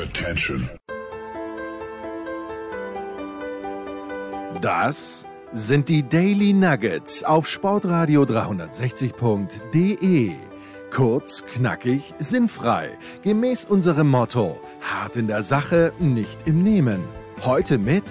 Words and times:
Attention. 0.00 0.68
Das 4.62 5.26
sind 5.52 5.90
die 5.90 6.08
Daily 6.08 6.54
Nuggets 6.54 7.22
auf 7.22 7.46
Sportradio 7.46 8.22
360.de. 8.22 10.32
Kurz, 10.90 11.44
knackig, 11.44 12.14
sinnfrei. 12.18 12.96
Gemäß 13.22 13.66
unserem 13.66 14.08
Motto: 14.08 14.58
hart 14.80 15.16
in 15.16 15.26
der 15.26 15.42
Sache, 15.42 15.92
nicht 15.98 16.46
im 16.46 16.62
Nehmen. 16.62 17.04
Heute 17.44 17.76
mit 17.76 18.04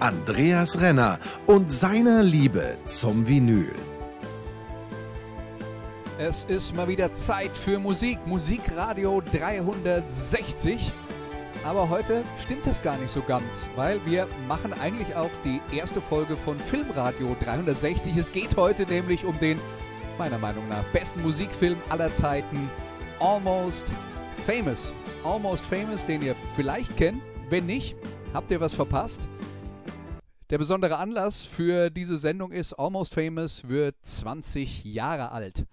Andreas 0.00 0.80
Renner 0.80 1.18
und 1.44 1.70
seiner 1.70 2.22
Liebe 2.22 2.78
zum 2.86 3.28
Vinyl. 3.28 3.74
Es 6.18 6.44
ist 6.44 6.74
mal 6.74 6.88
wieder 6.88 7.12
Zeit 7.12 7.54
für 7.54 7.78
Musik. 7.78 8.26
Musikradio 8.26 9.22
360. 9.32 10.94
Aber 11.66 11.90
heute 11.90 12.22
stimmt 12.40 12.64
das 12.64 12.80
gar 12.80 12.96
nicht 12.96 13.10
so 13.10 13.20
ganz, 13.22 13.68
weil 13.74 14.00
wir 14.06 14.28
machen 14.46 14.72
eigentlich 14.72 15.12
auch 15.16 15.32
die 15.44 15.60
erste 15.74 16.00
Folge 16.00 16.36
von 16.36 16.60
Filmradio 16.60 17.34
360. 17.42 18.16
Es 18.16 18.30
geht 18.30 18.56
heute 18.56 18.86
nämlich 18.86 19.24
um 19.24 19.36
den, 19.40 19.58
meiner 20.16 20.38
Meinung 20.38 20.68
nach, 20.68 20.84
besten 20.92 21.22
Musikfilm 21.22 21.76
aller 21.88 22.12
Zeiten, 22.12 22.70
Almost 23.18 23.84
Famous. 24.46 24.94
Almost 25.24 25.66
Famous, 25.66 26.06
den 26.06 26.22
ihr 26.22 26.36
vielleicht 26.54 26.96
kennt. 26.96 27.20
Wenn 27.50 27.66
nicht, 27.66 27.96
habt 28.32 28.52
ihr 28.52 28.60
was 28.60 28.72
verpasst. 28.72 29.22
Der 30.50 30.58
besondere 30.58 30.98
Anlass 30.98 31.42
für 31.42 31.90
diese 31.90 32.16
Sendung 32.16 32.52
ist, 32.52 32.74
Almost 32.74 33.12
Famous 33.12 33.66
wird 33.66 33.96
20 34.02 34.84
Jahre 34.84 35.32
alt. 35.32 35.66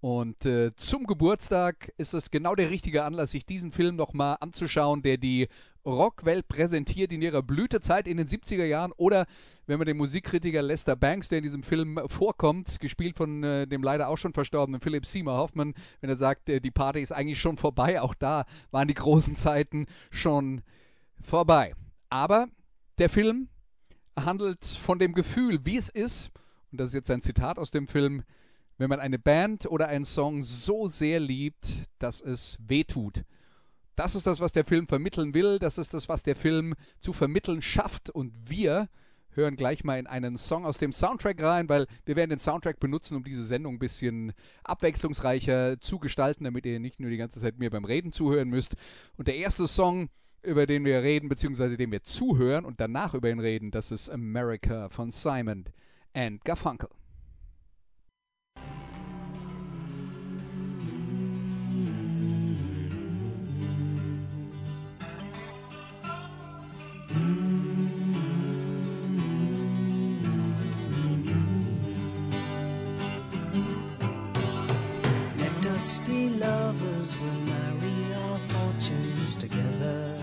Und 0.00 0.46
äh, 0.46 0.74
zum 0.76 1.06
Geburtstag 1.06 1.92
ist 1.96 2.14
es 2.14 2.30
genau 2.30 2.54
der 2.54 2.70
richtige 2.70 3.02
Anlass, 3.04 3.32
sich 3.32 3.44
diesen 3.44 3.72
Film 3.72 3.96
nochmal 3.96 4.36
anzuschauen, 4.40 5.02
der 5.02 5.16
die 5.16 5.48
Rockwelt 5.84 6.46
präsentiert 6.46 7.12
in 7.12 7.22
ihrer 7.22 7.42
Blütezeit 7.42 8.06
in 8.06 8.16
den 8.16 8.28
70er 8.28 8.64
Jahren. 8.64 8.92
Oder 8.92 9.26
wenn 9.66 9.78
man 9.78 9.86
den 9.86 9.96
Musikkritiker 9.96 10.62
Lester 10.62 10.94
Banks, 10.94 11.28
der 11.28 11.38
in 11.38 11.44
diesem 11.44 11.64
Film 11.64 12.00
vorkommt, 12.06 12.78
gespielt 12.78 13.16
von 13.16 13.42
äh, 13.42 13.66
dem 13.66 13.82
leider 13.82 14.08
auch 14.08 14.18
schon 14.18 14.32
verstorbenen 14.32 14.80
Philip 14.80 15.04
Seymour 15.04 15.36
Hoffman, 15.36 15.74
wenn 16.00 16.10
er 16.10 16.16
sagt, 16.16 16.48
äh, 16.48 16.60
die 16.60 16.70
Party 16.70 17.00
ist 17.00 17.12
eigentlich 17.12 17.40
schon 17.40 17.56
vorbei, 17.56 18.00
auch 18.00 18.14
da 18.14 18.44
waren 18.70 18.86
die 18.86 18.94
großen 18.94 19.34
Zeiten 19.34 19.86
schon 20.10 20.62
vorbei. 21.20 21.74
Aber 22.08 22.46
der 22.98 23.08
Film 23.08 23.48
handelt 24.16 24.64
von 24.64 24.98
dem 24.98 25.12
Gefühl, 25.12 25.64
wie 25.64 25.76
es 25.76 25.88
ist, 25.88 26.30
und 26.70 26.80
das 26.80 26.88
ist 26.88 26.94
jetzt 26.94 27.10
ein 27.10 27.22
Zitat 27.22 27.58
aus 27.58 27.70
dem 27.70 27.88
Film, 27.88 28.22
wenn 28.78 28.88
man 28.88 29.00
eine 29.00 29.18
Band 29.18 29.66
oder 29.66 29.88
einen 29.88 30.04
Song 30.04 30.42
so 30.42 30.88
sehr 30.88 31.20
liebt, 31.20 31.66
dass 31.98 32.20
es 32.20 32.56
wehtut. 32.60 33.24
Das 33.96 34.14
ist 34.14 34.26
das, 34.26 34.40
was 34.40 34.52
der 34.52 34.64
Film 34.64 34.86
vermitteln 34.86 35.34
will, 35.34 35.58
das 35.58 35.76
ist 35.76 35.92
das, 35.92 36.08
was 36.08 36.22
der 36.22 36.36
Film 36.36 36.74
zu 37.00 37.12
vermitteln 37.12 37.60
schafft 37.60 38.08
und 38.10 38.32
wir 38.48 38.88
hören 39.38 39.56
gleich 39.56 39.84
mal 39.84 39.98
in 39.98 40.06
einen 40.06 40.36
Song 40.36 40.64
aus 40.64 40.78
dem 40.78 40.92
Soundtrack 40.92 41.42
rein, 41.42 41.68
weil 41.68 41.86
wir 42.04 42.16
werden 42.16 42.30
den 42.30 42.38
Soundtrack 42.38 42.80
benutzen, 42.80 43.16
um 43.16 43.24
diese 43.24 43.44
Sendung 43.44 43.74
ein 43.74 43.78
bisschen 43.78 44.32
abwechslungsreicher 44.64 45.80
zu 45.80 45.98
gestalten, 45.98 46.44
damit 46.44 46.66
ihr 46.66 46.80
nicht 46.80 47.00
nur 47.00 47.10
die 47.10 47.16
ganze 47.16 47.40
Zeit 47.40 47.58
mir 47.58 47.70
beim 47.70 47.84
Reden 47.84 48.12
zuhören 48.12 48.48
müsst. 48.48 48.76
Und 49.16 49.28
der 49.28 49.36
erste 49.36 49.66
Song, 49.66 50.08
über 50.42 50.66
den 50.66 50.84
wir 50.84 51.02
reden, 51.02 51.28
beziehungsweise 51.28 51.76
den 51.76 51.92
wir 51.92 52.02
zuhören 52.02 52.64
und 52.64 52.80
danach 52.80 53.14
über 53.14 53.30
ihn 53.30 53.40
reden, 53.40 53.70
das 53.70 53.90
ist 53.90 54.08
America 54.10 54.88
von 54.88 55.10
Simon 55.10 55.64
and 56.14 56.44
Garfunkel. 56.44 56.88
Us 75.78 75.98
be 76.08 76.28
lovers, 76.30 77.16
we'll 77.20 77.40
marry 77.54 78.14
our 78.22 78.38
fortunes 78.48 79.36
together. 79.36 80.18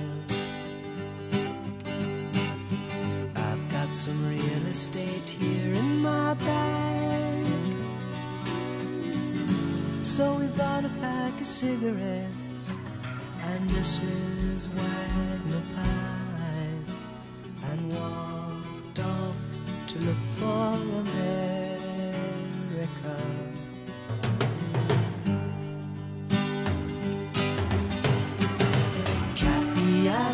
I've 3.38 3.70
got 3.70 3.96
some 3.96 4.20
real 4.28 4.68
estate 4.68 5.30
here 5.30 5.74
in 5.74 6.00
my 6.02 6.34
bag. 6.34 7.46
So 10.02 10.36
we 10.40 10.48
bought 10.58 10.84
a 10.84 10.90
pack 11.00 11.40
of 11.40 11.48
cigarettes 11.48 12.66
and 13.44 13.70
Mrs. 13.70 14.68
Wagner 14.76 15.64
pies 15.76 17.04
and 17.70 17.94
walked 17.94 19.00
off 19.00 19.38
to 19.88 20.00
look 20.00 20.22
for 20.36 20.74
America. 21.06 21.36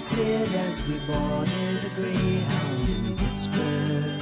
Said 0.02 0.50
as 0.68 0.82
we 0.88 0.98
boarded 1.06 1.86
a 1.86 1.90
Greyhound 1.96 2.90
in 2.90 3.16
Pittsburgh. 3.16 4.20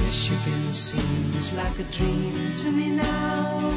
Michigan 0.00 0.72
seems 0.72 1.52
like 1.52 1.78
a 1.78 1.84
dream 1.92 2.54
to 2.54 2.72
me 2.72 2.88
now. 2.88 3.68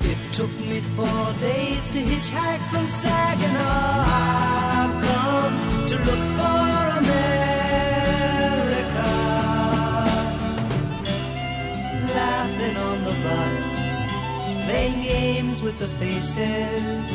It 0.00 0.18
took 0.32 0.50
me 0.58 0.80
four 0.96 1.32
days 1.38 1.88
to 1.90 1.98
hitchhike 2.00 2.68
from 2.72 2.84
Saginaw. 2.84 4.04
I've 4.10 5.04
come 5.06 5.86
to 5.86 5.94
look 5.94 6.24
for 6.34 6.98
America. 6.98 7.46
Laughing 12.12 12.76
on 12.76 13.04
the 13.04 13.14
bus, 13.22 13.85
playing 14.66 15.00
games 15.02 15.62
with 15.62 15.78
the 15.78 15.86
faces. 16.00 17.10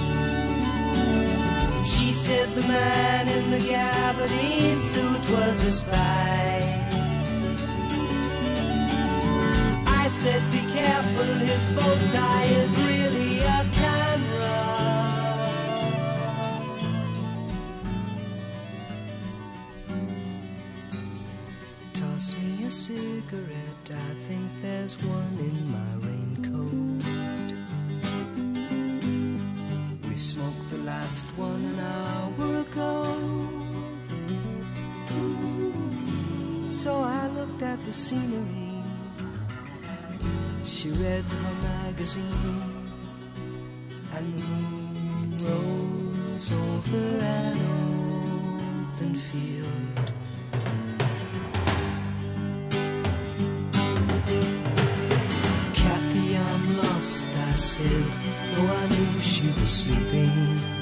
She 1.93 2.11
said 2.13 2.47
the 2.55 2.65
man 2.65 3.27
in 3.27 3.51
the 3.51 3.57
gabardine 3.57 4.79
suit 4.79 5.23
was 5.35 5.63
a 5.65 5.71
spy. 5.71 6.55
I 10.01 10.07
said, 10.07 10.41
be 10.51 10.63
careful, 10.77 11.33
his 11.49 11.65
bow 11.75 11.95
tie 12.13 12.45
is 12.63 12.71
really 12.77 13.00
read 41.21 41.39
her 41.39 41.53
magazine, 41.61 42.63
and 44.15 44.39
the 44.39 44.43
moon 44.43 45.37
rose 45.37 46.51
over 46.51 47.23
an 47.23 47.57
open 48.95 49.15
field. 49.15 50.13
Kathy, 55.73 56.37
I'm 56.37 56.77
lost, 56.77 57.27
I 57.27 57.55
said, 57.55 58.05
though 58.55 58.67
I 58.67 58.87
knew 58.87 59.21
she 59.21 59.47
was 59.49 59.71
sleeping. 59.71 60.80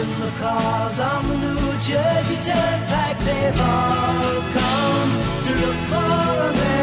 The 0.00 0.32
cars 0.40 0.98
on 0.98 1.28
the 1.28 1.36
New 1.36 1.72
Jersey 1.78 2.36
Turnpike, 2.36 3.18
they've 3.18 3.60
all 3.60 4.40
come 4.56 5.42
to 5.42 5.50
look 5.60 5.76
for 5.90 6.48
America. 6.48 6.79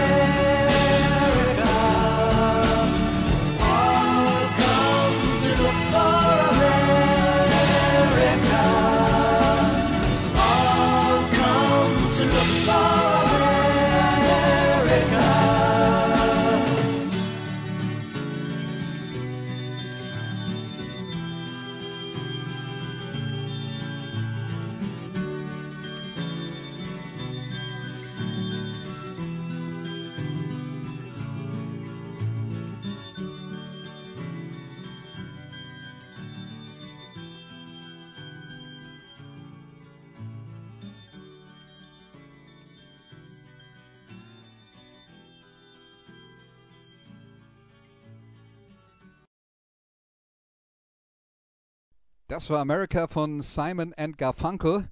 Das 52.38 52.52
war 52.52 52.60
America 52.60 53.08
von 53.08 53.42
Simon 53.42 53.96
and 53.98 54.20
Garfunkel. 54.20 54.92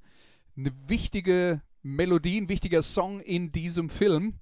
Eine 0.57 0.71
wichtige 0.88 1.62
Melodie, 1.83 2.42
ein 2.42 2.50
wichtiger 2.50 2.81
Song 2.81 3.19
in 3.19 3.51
diesem 3.51 3.92
Film. 3.92 4.39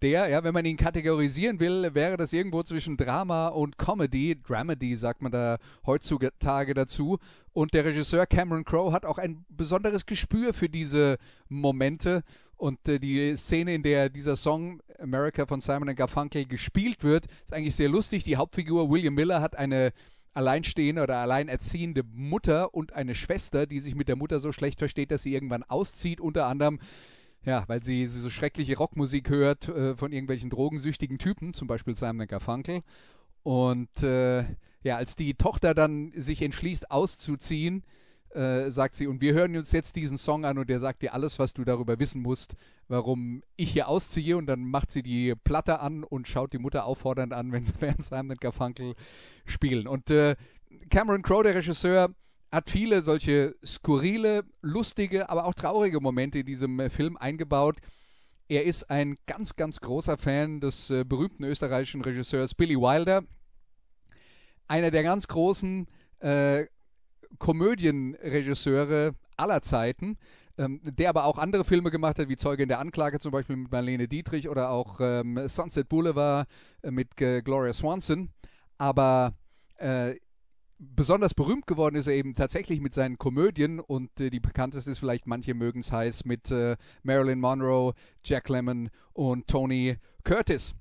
Der, 0.00 0.28
ja, 0.28 0.44
wenn 0.44 0.54
man 0.54 0.64
ihn 0.64 0.76
kategorisieren 0.76 1.58
will, 1.58 1.92
wäre 1.94 2.16
das 2.16 2.32
irgendwo 2.32 2.62
zwischen 2.62 2.96
Drama 2.96 3.48
und 3.48 3.78
Comedy. 3.78 4.40
Dramedy 4.40 4.94
sagt 4.94 5.22
man 5.22 5.32
da 5.32 5.58
heutzutage 5.84 6.72
dazu. 6.72 7.18
Und 7.52 7.74
der 7.74 7.84
Regisseur 7.84 8.26
Cameron 8.26 8.64
Crowe 8.64 8.92
hat 8.92 9.04
auch 9.04 9.18
ein 9.18 9.44
besonderes 9.48 10.06
Gespür 10.06 10.54
für 10.54 10.68
diese 10.68 11.18
Momente. 11.48 12.22
Und 12.56 12.88
äh, 12.88 13.00
die 13.00 13.34
Szene, 13.34 13.74
in 13.74 13.82
der 13.82 14.08
dieser 14.08 14.36
Song 14.36 14.80
America 15.00 15.46
von 15.46 15.60
Simon 15.60 15.96
Garfunkel 15.96 16.46
gespielt 16.46 17.02
wird, 17.02 17.26
ist 17.44 17.52
eigentlich 17.52 17.74
sehr 17.74 17.88
lustig. 17.88 18.22
Die 18.22 18.36
Hauptfigur 18.36 18.88
William 18.88 19.14
Miller 19.14 19.40
hat 19.40 19.56
eine 19.56 19.92
alleinstehende 20.36 21.02
oder 21.02 21.16
alleinerziehende 21.16 22.02
Mutter 22.12 22.74
und 22.74 22.92
eine 22.92 23.14
Schwester, 23.14 23.66
die 23.66 23.80
sich 23.80 23.94
mit 23.94 24.08
der 24.08 24.16
Mutter 24.16 24.38
so 24.38 24.52
schlecht 24.52 24.78
versteht, 24.78 25.10
dass 25.10 25.22
sie 25.22 25.32
irgendwann 25.32 25.62
auszieht, 25.62 26.20
unter 26.20 26.46
anderem, 26.46 26.78
ja, 27.44 27.64
weil 27.68 27.82
sie, 27.82 28.06
sie 28.06 28.20
so 28.20 28.28
schreckliche 28.28 28.76
Rockmusik 28.76 29.30
hört 29.30 29.68
äh, 29.68 29.96
von 29.96 30.12
irgendwelchen 30.12 30.50
drogensüchtigen 30.50 31.18
Typen, 31.18 31.54
zum 31.54 31.68
Beispiel 31.68 31.96
Simon 31.96 32.26
Garfunkel. 32.26 32.82
Und 33.42 34.02
äh, 34.02 34.44
ja, 34.82 34.96
als 34.96 35.16
die 35.16 35.34
Tochter 35.34 35.74
dann 35.74 36.12
sich 36.16 36.42
entschließt, 36.42 36.90
auszuziehen, 36.90 37.82
äh, 38.30 38.70
sagt 38.70 38.94
sie, 38.94 39.06
und 39.06 39.20
wir 39.20 39.34
hören 39.34 39.56
uns 39.56 39.72
jetzt 39.72 39.96
diesen 39.96 40.18
Song 40.18 40.44
an 40.44 40.58
und 40.58 40.68
der 40.68 40.78
sagt 40.78 41.02
dir 41.02 41.14
alles, 41.14 41.38
was 41.38 41.54
du 41.54 41.64
darüber 41.64 41.98
wissen 41.98 42.22
musst, 42.22 42.54
warum 42.88 43.42
ich 43.56 43.70
hier 43.70 43.88
ausziehe. 43.88 44.36
Und 44.36 44.46
dann 44.46 44.64
macht 44.64 44.90
sie 44.90 45.02
die 45.02 45.34
Platte 45.34 45.80
an 45.80 46.04
und 46.04 46.28
schaut 46.28 46.52
die 46.52 46.58
Mutter 46.58 46.84
auffordernd 46.84 47.32
an, 47.32 47.52
wenn 47.52 47.64
sie 47.64 47.74
während 47.80 48.02
Simon 48.02 48.36
Garfunkel 48.36 48.94
spielen. 49.44 49.86
Und 49.86 50.10
äh, 50.10 50.36
Cameron 50.90 51.22
Crowe, 51.22 51.44
der 51.44 51.54
Regisseur, 51.54 52.14
hat 52.52 52.70
viele 52.70 53.02
solche 53.02 53.54
skurrile, 53.64 54.44
lustige, 54.62 55.28
aber 55.28 55.44
auch 55.44 55.54
traurige 55.54 56.00
Momente 56.00 56.40
in 56.40 56.46
diesem 56.46 56.80
äh, 56.80 56.90
Film 56.90 57.16
eingebaut. 57.16 57.78
Er 58.48 58.64
ist 58.64 58.90
ein 58.90 59.16
ganz, 59.26 59.56
ganz 59.56 59.80
großer 59.80 60.16
Fan 60.16 60.60
des 60.60 60.90
äh, 60.90 61.04
berühmten 61.04 61.44
österreichischen 61.44 62.02
Regisseurs 62.02 62.54
Billy 62.54 62.76
Wilder. 62.76 63.24
Einer 64.68 64.90
der 64.90 65.02
ganz 65.02 65.26
großen 65.26 65.88
äh, 66.20 66.66
Komödienregisseure 67.38 69.14
aller 69.36 69.62
Zeiten, 69.62 70.16
ähm, 70.58 70.80
der 70.84 71.10
aber 71.10 71.24
auch 71.24 71.38
andere 71.38 71.64
Filme 71.64 71.90
gemacht 71.90 72.18
hat, 72.18 72.28
wie 72.28 72.36
Zeuge 72.36 72.62
in 72.62 72.68
der 72.68 72.78
Anklage 72.78 73.18
zum 73.18 73.30
Beispiel 73.32 73.56
mit 73.56 73.70
Marlene 73.70 74.08
Dietrich 74.08 74.48
oder 74.48 74.70
auch 74.70 75.00
ähm, 75.00 75.40
Sunset 75.46 75.88
Boulevard 75.88 76.48
äh, 76.82 76.90
mit 76.90 77.20
äh, 77.20 77.42
Gloria 77.42 77.72
Swanson. 77.72 78.30
Aber 78.78 79.34
äh, 79.76 80.16
besonders 80.78 81.34
berühmt 81.34 81.66
geworden 81.66 81.96
ist 81.96 82.06
er 82.06 82.14
eben 82.14 82.34
tatsächlich 82.34 82.80
mit 82.80 82.94
seinen 82.94 83.18
Komödien 83.18 83.80
und 83.80 84.20
äh, 84.20 84.30
die 84.30 84.40
bekannteste 84.40 84.90
ist 84.90 84.98
vielleicht, 84.98 85.26
manche 85.26 85.54
mögen 85.54 85.80
es 85.80 85.92
heiß, 85.92 86.24
mit 86.24 86.50
äh, 86.50 86.76
Marilyn 87.02 87.40
Monroe, 87.40 87.94
Jack 88.24 88.48
Lemmon 88.48 88.90
und 89.12 89.46
Tony 89.46 89.96
Curtis. 90.24 90.74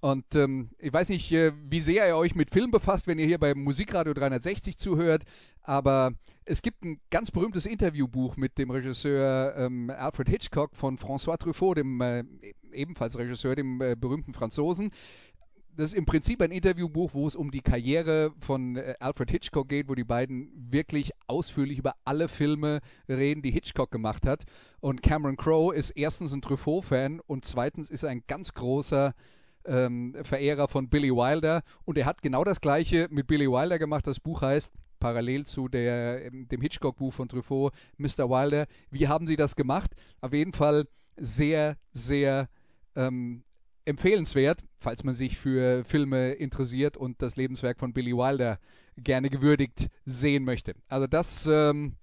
Und 0.00 0.34
ähm, 0.34 0.70
ich 0.78 0.92
weiß 0.92 1.10
nicht, 1.10 1.30
äh, 1.32 1.52
wie 1.68 1.80
sehr 1.80 2.08
ihr 2.08 2.16
euch 2.16 2.34
mit 2.34 2.50
Film 2.50 2.70
befasst, 2.70 3.06
wenn 3.06 3.18
ihr 3.18 3.26
hier 3.26 3.38
beim 3.38 3.62
Musikradio 3.62 4.14
360 4.14 4.78
zuhört, 4.78 5.24
aber 5.62 6.12
es 6.46 6.62
gibt 6.62 6.82
ein 6.82 7.00
ganz 7.10 7.30
berühmtes 7.30 7.66
Interviewbuch 7.66 8.36
mit 8.36 8.56
dem 8.56 8.70
Regisseur 8.70 9.54
ähm, 9.56 9.90
Alfred 9.90 10.28
Hitchcock 10.28 10.74
von 10.74 10.98
François 10.98 11.36
Truffaut, 11.36 11.76
dem 11.76 12.00
äh, 12.00 12.24
ebenfalls 12.72 13.18
Regisseur, 13.18 13.54
dem 13.54 13.80
äh, 13.82 13.94
berühmten 13.94 14.32
Franzosen. 14.32 14.90
Das 15.76 15.90
ist 15.90 15.94
im 15.94 16.06
Prinzip 16.06 16.40
ein 16.42 16.50
Interviewbuch, 16.50 17.14
wo 17.14 17.26
es 17.26 17.36
um 17.36 17.50
die 17.50 17.60
Karriere 17.60 18.32
von 18.38 18.76
äh, 18.76 18.94
Alfred 19.00 19.30
Hitchcock 19.30 19.68
geht, 19.68 19.88
wo 19.88 19.94
die 19.94 20.04
beiden 20.04 20.50
wirklich 20.72 21.10
ausführlich 21.26 21.78
über 21.78 21.94
alle 22.04 22.28
Filme 22.28 22.80
reden, 23.08 23.42
die 23.42 23.50
Hitchcock 23.50 23.90
gemacht 23.90 24.26
hat. 24.26 24.44
Und 24.80 25.02
Cameron 25.02 25.36
Crowe 25.36 25.74
ist 25.74 25.90
erstens 25.90 26.32
ein 26.32 26.42
Truffaut-Fan 26.42 27.20
und 27.20 27.44
zweitens 27.44 27.90
ist 27.90 28.02
er 28.02 28.08
ein 28.08 28.24
ganz 28.26 28.54
großer 28.54 29.14
ähm, 29.64 30.16
Verehrer 30.22 30.68
von 30.68 30.88
Billy 30.88 31.10
Wilder 31.10 31.62
und 31.84 31.98
er 31.98 32.06
hat 32.06 32.22
genau 32.22 32.44
das 32.44 32.60
gleiche 32.60 33.08
mit 33.10 33.26
Billy 33.26 33.46
Wilder 33.46 33.78
gemacht. 33.78 34.06
Das 34.06 34.20
Buch 34.20 34.42
heißt 34.42 34.72
parallel 34.98 35.46
zu 35.46 35.68
der, 35.68 36.26
ähm, 36.26 36.48
dem 36.48 36.60
Hitchcock-Buch 36.60 37.12
von 37.12 37.28
Truffaut, 37.28 37.72
Mr. 37.96 38.28
Wilder. 38.28 38.66
Wie 38.90 39.08
haben 39.08 39.26
Sie 39.26 39.36
das 39.36 39.56
gemacht? 39.56 39.92
Auf 40.20 40.32
jeden 40.32 40.52
Fall 40.52 40.86
sehr, 41.16 41.76
sehr 41.92 42.48
ähm, 42.94 43.42
empfehlenswert, 43.84 44.62
falls 44.78 45.04
man 45.04 45.14
sich 45.14 45.38
für 45.38 45.84
Filme 45.84 46.32
interessiert 46.32 46.96
und 46.96 47.20
das 47.22 47.36
Lebenswerk 47.36 47.78
von 47.78 47.92
Billy 47.92 48.12
Wilder 48.12 48.58
gerne 48.96 49.30
gewürdigt 49.30 49.88
sehen 50.04 50.44
möchte. 50.44 50.74
Also 50.88 51.06
das 51.06 51.46
ähm, 51.50 51.96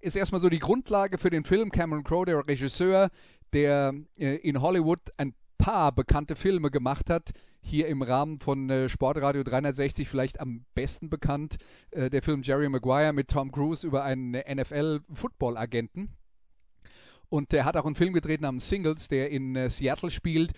ist 0.00 0.16
erstmal 0.16 0.40
so 0.40 0.48
die 0.48 0.58
Grundlage 0.58 1.18
für 1.18 1.30
den 1.30 1.44
Film. 1.44 1.70
Cameron 1.70 2.04
Crowe, 2.04 2.26
der 2.26 2.46
Regisseur, 2.46 3.10
der 3.52 3.94
äh, 4.16 4.36
in 4.36 4.60
Hollywood 4.60 5.00
ein 5.16 5.34
paar 5.60 5.92
bekannte 5.92 6.36
Filme 6.36 6.70
gemacht 6.70 7.10
hat. 7.10 7.32
Hier 7.60 7.86
im 7.88 8.00
Rahmen 8.00 8.40
von 8.40 8.70
äh, 8.70 8.88
Sportradio 8.88 9.44
360 9.44 10.08
vielleicht 10.08 10.40
am 10.40 10.64
besten 10.74 11.10
bekannt 11.10 11.58
äh, 11.90 12.08
der 12.08 12.22
Film 12.22 12.40
Jerry 12.42 12.68
Maguire 12.68 13.12
mit 13.12 13.28
Tom 13.28 13.52
Cruise 13.52 13.86
über 13.86 14.02
einen 14.02 14.32
NFL-Football-Agenten. 14.32 16.16
Und 17.28 17.52
er 17.52 17.66
hat 17.66 17.76
auch 17.76 17.84
einen 17.84 17.94
Film 17.94 18.14
gedreht 18.14 18.40
namens 18.40 18.68
Singles, 18.68 19.08
der 19.08 19.30
in 19.30 19.54
äh, 19.54 19.68
Seattle 19.68 20.10
spielt. 20.10 20.52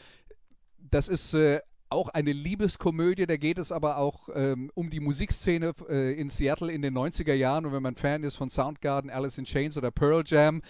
Das 0.78 1.08
ist 1.08 1.34
äh, 1.34 1.60
auch 1.93 2.09
eine 2.09 2.33
Liebeskomödie, 2.33 3.27
da 3.27 3.37
geht 3.37 3.59
es 3.59 3.71
aber 3.73 3.99
auch 3.99 4.29
ähm, 4.35 4.71
um 4.75 4.91
die 4.91 5.00
Musikszene 5.00 5.73
äh, 5.89 6.15
in 6.15 6.29
Seattle 6.29 6.73
in 6.73 6.83
den 6.83 6.97
90er 6.97 7.35
Jahren. 7.35 7.67
Und 7.67 7.73
wenn 7.73 7.83
man 7.83 7.94
Fan 7.94 8.25
ist 8.25 8.37
von 8.37 8.50
Soundgarden, 8.50 9.11
Alice 9.11 9.39
in 9.39 9.44
Chains 9.44 9.77
oder 9.77 9.91
Pearl 9.91 10.25
Jam, 10.27 10.62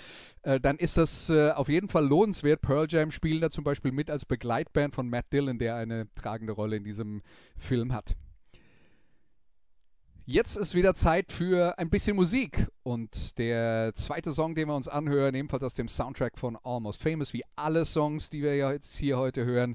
äh, 0.42 0.60
dann 0.60 0.76
ist 0.76 0.96
das 0.96 1.30
äh, 1.30 1.50
auf 1.52 1.68
jeden 1.68 1.88
Fall 1.88 2.06
lohnenswert. 2.06 2.60
Pearl 2.60 2.86
Jam 2.88 3.10
spielen 3.10 3.40
da 3.40 3.50
zum 3.50 3.64
Beispiel 3.64 3.92
mit 3.92 4.10
als 4.10 4.24
Begleitband 4.24 4.94
von 4.94 5.08
Matt 5.08 5.32
Dillon, 5.32 5.58
der 5.58 5.76
eine 5.76 6.08
tragende 6.14 6.52
Rolle 6.52 6.76
in 6.76 6.84
diesem 6.84 7.22
Film 7.56 7.92
hat. 7.92 8.14
Jetzt 10.24 10.56
ist 10.56 10.74
wieder 10.74 10.94
Zeit 10.94 11.32
für 11.32 11.78
ein 11.78 11.90
bisschen 11.90 12.14
Musik. 12.14 12.68
Und 12.84 13.38
der 13.38 13.92
zweite 13.94 14.32
Song, 14.32 14.54
den 14.54 14.68
wir 14.68 14.76
uns 14.76 14.86
anhören, 14.86 15.34
ebenfalls 15.34 15.64
aus 15.64 15.74
dem 15.74 15.88
Soundtrack 15.88 16.38
von 16.38 16.56
Almost 16.62 17.02
Famous, 17.02 17.32
wie 17.32 17.42
alle 17.56 17.84
Songs, 17.84 18.30
die 18.30 18.42
wir 18.42 18.54
ja 18.54 18.70
jetzt 18.72 18.96
hier 18.96 19.18
heute 19.18 19.44
hören, 19.44 19.74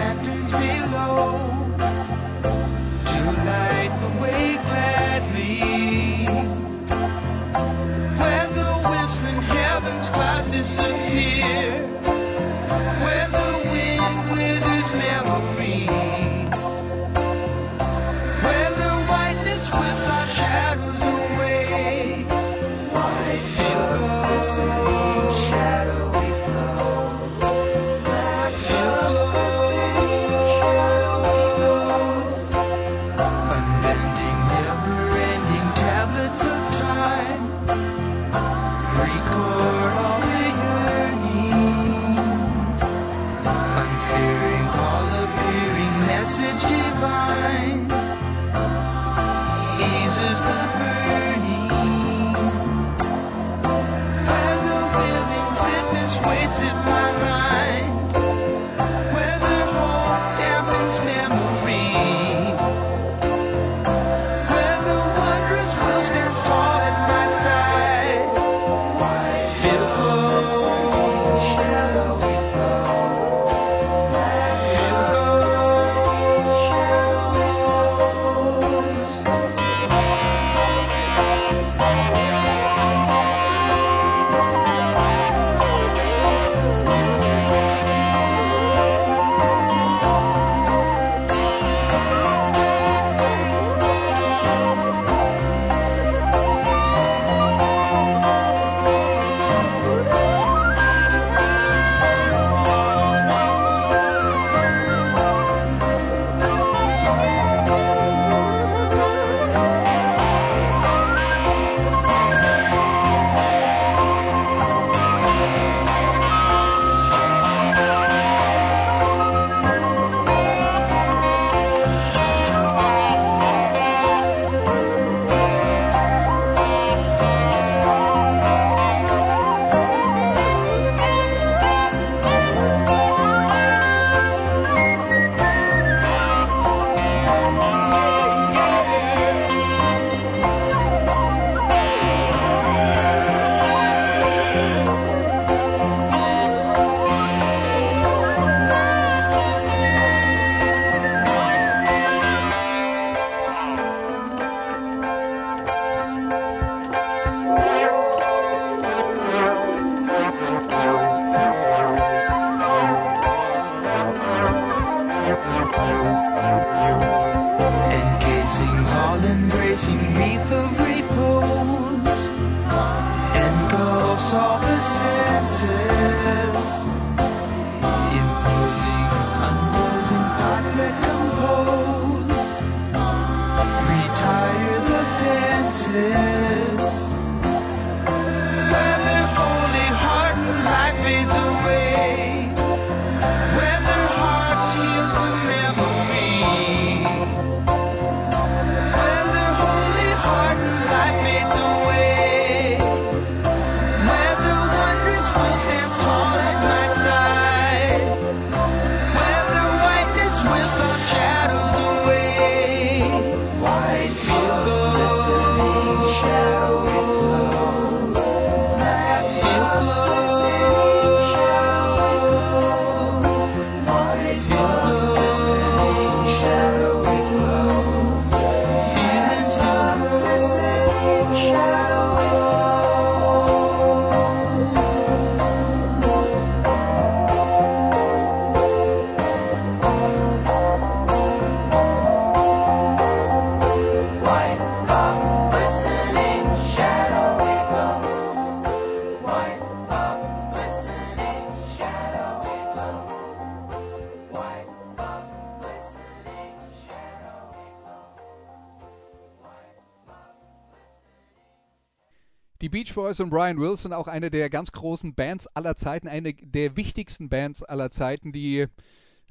Boys 263.11 263.19
und 263.19 263.29
Brian 263.29 263.59
Wilson, 263.59 263.91
auch 263.91 264.07
eine 264.07 264.31
der 264.31 264.49
ganz 264.49 264.71
großen 264.71 265.15
Bands 265.15 265.45
aller 265.47 265.75
Zeiten, 265.75 266.07
eine 266.07 266.33
der 266.33 266.77
wichtigsten 266.77 267.27
Bands 267.27 267.61
aller 267.61 267.91
Zeiten, 267.91 268.31
die 268.31 268.67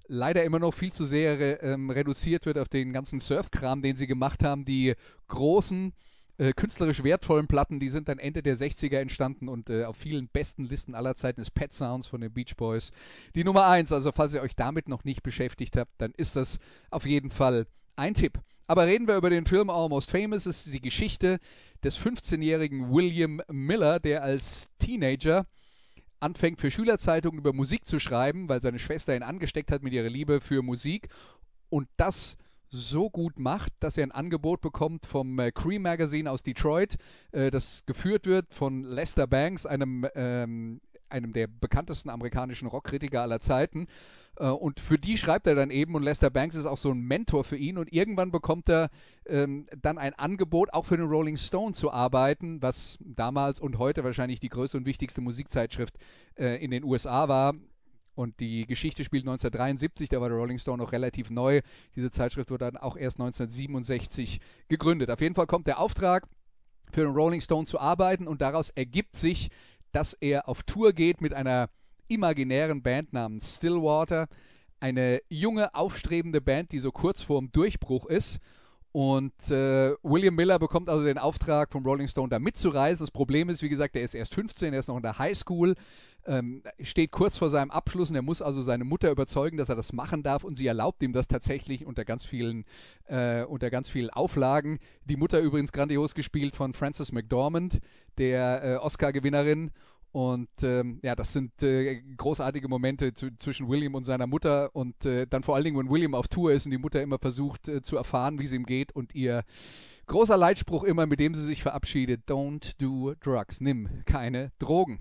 leider 0.06 0.44
immer 0.44 0.58
noch 0.58 0.74
viel 0.74 0.92
zu 0.92 1.06
sehr 1.06 1.62
ähm, 1.62 1.88
reduziert 1.88 2.44
wird 2.44 2.58
auf 2.58 2.68
den 2.68 2.92
ganzen 2.92 3.20
Surfkram, 3.20 3.80
den 3.80 3.96
sie 3.96 4.06
gemacht 4.06 4.44
haben. 4.44 4.66
Die 4.66 4.96
großen, 5.28 5.94
äh, 6.36 6.52
künstlerisch 6.52 7.02
wertvollen 7.02 7.46
Platten, 7.46 7.80
die 7.80 7.88
sind 7.88 8.10
dann 8.10 8.18
Ende 8.18 8.42
der 8.42 8.58
60er 8.58 8.98
entstanden 8.98 9.48
und 9.48 9.70
äh, 9.70 9.84
auf 9.84 9.96
vielen 9.96 10.28
besten 10.28 10.64
Listen 10.64 10.94
aller 10.94 11.14
Zeiten 11.14 11.40
ist 11.40 11.54
Pet 11.54 11.72
Sounds 11.72 12.06
von 12.06 12.20
den 12.20 12.34
Beach 12.34 12.56
Boys 12.58 12.92
die 13.34 13.44
Nummer 13.44 13.66
eins. 13.66 13.92
Also 13.92 14.12
falls 14.12 14.34
ihr 14.34 14.42
euch 14.42 14.56
damit 14.56 14.90
noch 14.90 15.04
nicht 15.04 15.22
beschäftigt 15.22 15.78
habt, 15.78 15.92
dann 15.96 16.12
ist 16.18 16.36
das 16.36 16.58
auf 16.90 17.06
jeden 17.06 17.30
Fall 17.30 17.66
ein 17.96 18.12
Tipp. 18.12 18.40
Aber 18.70 18.86
reden 18.86 19.08
wir 19.08 19.16
über 19.16 19.30
den 19.30 19.46
Film 19.46 19.68
Almost 19.68 20.12
Famous. 20.12 20.46
Es 20.46 20.64
ist 20.64 20.72
die 20.72 20.80
Geschichte 20.80 21.40
des 21.82 21.98
15-jährigen 21.98 22.92
William 22.92 23.42
Miller, 23.50 23.98
der 23.98 24.22
als 24.22 24.68
Teenager 24.78 25.48
anfängt 26.20 26.60
für 26.60 26.70
Schülerzeitungen 26.70 27.40
über 27.40 27.52
Musik 27.52 27.84
zu 27.84 27.98
schreiben, 27.98 28.48
weil 28.48 28.62
seine 28.62 28.78
Schwester 28.78 29.16
ihn 29.16 29.24
angesteckt 29.24 29.72
hat 29.72 29.82
mit 29.82 29.92
ihrer 29.92 30.08
Liebe 30.08 30.40
für 30.40 30.62
Musik 30.62 31.08
und 31.68 31.88
das 31.96 32.36
so 32.68 33.10
gut 33.10 33.40
macht, 33.40 33.72
dass 33.80 33.96
er 33.96 34.04
ein 34.04 34.12
Angebot 34.12 34.60
bekommt 34.60 35.04
vom 35.04 35.36
äh, 35.40 35.50
Cream 35.50 35.82
Magazine 35.82 36.30
aus 36.30 36.44
Detroit, 36.44 36.96
äh, 37.32 37.50
das 37.50 37.84
geführt 37.86 38.26
wird 38.26 38.54
von 38.54 38.84
Lester 38.84 39.26
Banks, 39.26 39.66
einem, 39.66 40.06
ähm, 40.14 40.80
einem 41.08 41.32
der 41.32 41.48
bekanntesten 41.48 42.08
amerikanischen 42.08 42.68
Rockkritiker 42.68 43.20
aller 43.20 43.40
Zeiten. 43.40 43.88
Äh, 44.36 44.48
und 44.48 44.80
für 44.80 44.98
die 44.98 45.16
schreibt 45.16 45.46
er 45.46 45.54
dann 45.54 45.70
eben 45.70 45.94
und 45.94 46.02
Lester 46.02 46.30
Banks 46.30 46.56
ist 46.56 46.66
auch 46.66 46.78
so 46.78 46.90
ein 46.90 47.00
Mentor 47.00 47.44
für 47.44 47.56
ihn 47.56 47.78
und 47.78 47.92
irgendwann 47.92 48.30
bekommt 48.30 48.68
er 48.68 48.90
ähm, 49.26 49.66
dann 49.80 49.98
ein 49.98 50.14
Angebot, 50.14 50.72
auch 50.72 50.86
für 50.86 50.96
den 50.96 51.06
Rolling 51.06 51.36
Stone 51.36 51.72
zu 51.72 51.90
arbeiten, 51.90 52.62
was 52.62 52.98
damals 53.00 53.60
und 53.60 53.78
heute 53.78 54.04
wahrscheinlich 54.04 54.40
die 54.40 54.48
größte 54.48 54.76
und 54.76 54.86
wichtigste 54.86 55.20
Musikzeitschrift 55.20 55.96
äh, 56.36 56.62
in 56.62 56.70
den 56.70 56.84
USA 56.84 57.28
war. 57.28 57.54
Und 58.14 58.40
die 58.40 58.66
Geschichte 58.66 59.04
spielt 59.04 59.22
1973, 59.22 60.08
da 60.08 60.20
war 60.20 60.28
der 60.28 60.36
Rolling 60.36 60.58
Stone 60.58 60.82
noch 60.82 60.92
relativ 60.92 61.30
neu. 61.30 61.62
Diese 61.96 62.10
Zeitschrift 62.10 62.50
wurde 62.50 62.66
dann 62.66 62.76
auch 62.76 62.96
erst 62.96 63.18
1967 63.18 64.40
gegründet. 64.68 65.10
Auf 65.10 65.20
jeden 65.20 65.34
Fall 65.34 65.46
kommt 65.46 65.66
der 65.66 65.78
Auftrag, 65.78 66.26
für 66.92 67.02
den 67.02 67.14
Rolling 67.14 67.40
Stone 67.40 67.66
zu 67.66 67.78
arbeiten 67.78 68.26
und 68.26 68.40
daraus 68.42 68.70
ergibt 68.70 69.16
sich, 69.16 69.50
dass 69.92 70.12
er 70.14 70.48
auf 70.48 70.62
Tour 70.64 70.92
geht 70.92 71.20
mit 71.20 71.34
einer 71.34 71.70
imaginären 72.10 72.82
Band 72.82 73.12
namens 73.12 73.56
Stillwater. 73.56 74.28
Eine 74.80 75.20
junge, 75.28 75.74
aufstrebende 75.74 76.40
Band, 76.40 76.72
die 76.72 76.80
so 76.80 76.90
kurz 76.90 77.22
vorm 77.22 77.52
Durchbruch 77.52 78.06
ist. 78.06 78.40
Und 78.92 79.50
äh, 79.50 79.94
William 80.02 80.34
Miller 80.34 80.58
bekommt 80.58 80.88
also 80.88 81.04
den 81.04 81.18
Auftrag 81.18 81.70
vom 81.70 81.84
Rolling 81.84 82.08
Stone 82.08 82.28
da 82.28 82.40
mitzureisen. 82.40 83.04
Das 83.04 83.12
Problem 83.12 83.48
ist, 83.48 83.62
wie 83.62 83.68
gesagt, 83.68 83.94
er 83.94 84.02
ist 84.02 84.14
erst 84.14 84.34
15, 84.34 84.72
er 84.72 84.80
ist 84.80 84.88
noch 84.88 84.96
in 84.96 85.02
der 85.02 85.16
High 85.18 85.36
School, 85.36 85.76
ähm, 86.26 86.64
steht 86.80 87.12
kurz 87.12 87.36
vor 87.36 87.50
seinem 87.50 87.70
Abschluss 87.70 88.10
und 88.10 88.16
er 88.16 88.22
muss 88.22 88.42
also 88.42 88.62
seine 88.62 88.84
Mutter 88.84 89.10
überzeugen, 89.12 89.56
dass 89.56 89.68
er 89.68 89.76
das 89.76 89.92
machen 89.92 90.24
darf 90.24 90.42
und 90.42 90.56
sie 90.56 90.66
erlaubt 90.66 91.04
ihm 91.04 91.12
das 91.12 91.28
tatsächlich 91.28 91.86
unter 91.86 92.04
ganz 92.04 92.24
vielen, 92.24 92.64
äh, 93.06 93.44
unter 93.44 93.70
ganz 93.70 93.88
vielen 93.88 94.10
Auflagen. 94.10 94.80
Die 95.04 95.16
Mutter 95.16 95.38
übrigens 95.40 95.70
grandios 95.70 96.14
gespielt 96.14 96.56
von 96.56 96.74
Frances 96.74 97.12
McDormand, 97.12 97.78
der 98.18 98.64
äh, 98.64 98.76
Oscar-Gewinnerin. 98.76 99.70
Und 100.12 100.48
ähm, 100.62 100.98
ja, 101.02 101.14
das 101.14 101.32
sind 101.32 101.62
äh, 101.62 102.02
großartige 102.16 102.68
Momente 102.68 103.12
zwischen 103.14 103.68
William 103.68 103.94
und 103.94 104.04
seiner 104.04 104.26
Mutter 104.26 104.74
und 104.74 105.04
äh, 105.04 105.26
dann 105.26 105.44
vor 105.44 105.54
allen 105.54 105.64
Dingen, 105.64 105.78
wenn 105.78 105.90
William 105.90 106.14
auf 106.14 106.26
Tour 106.26 106.52
ist 106.52 106.64
und 106.64 106.72
die 106.72 106.78
Mutter 106.78 107.00
immer 107.00 107.18
versucht 107.18 107.68
äh, 107.68 107.80
zu 107.80 107.96
erfahren, 107.96 108.40
wie 108.40 108.44
es 108.44 108.52
ihm 108.52 108.66
geht 108.66 108.90
und 108.92 109.14
ihr 109.14 109.44
großer 110.06 110.36
Leitspruch 110.36 110.82
immer, 110.82 111.06
mit 111.06 111.20
dem 111.20 111.34
sie 111.34 111.44
sich 111.44 111.62
verabschiedet, 111.62 112.28
don't 112.28 112.74
do 112.78 113.14
drugs, 113.20 113.60
nimm 113.60 114.04
keine 114.04 114.50
Drogen. 114.58 114.98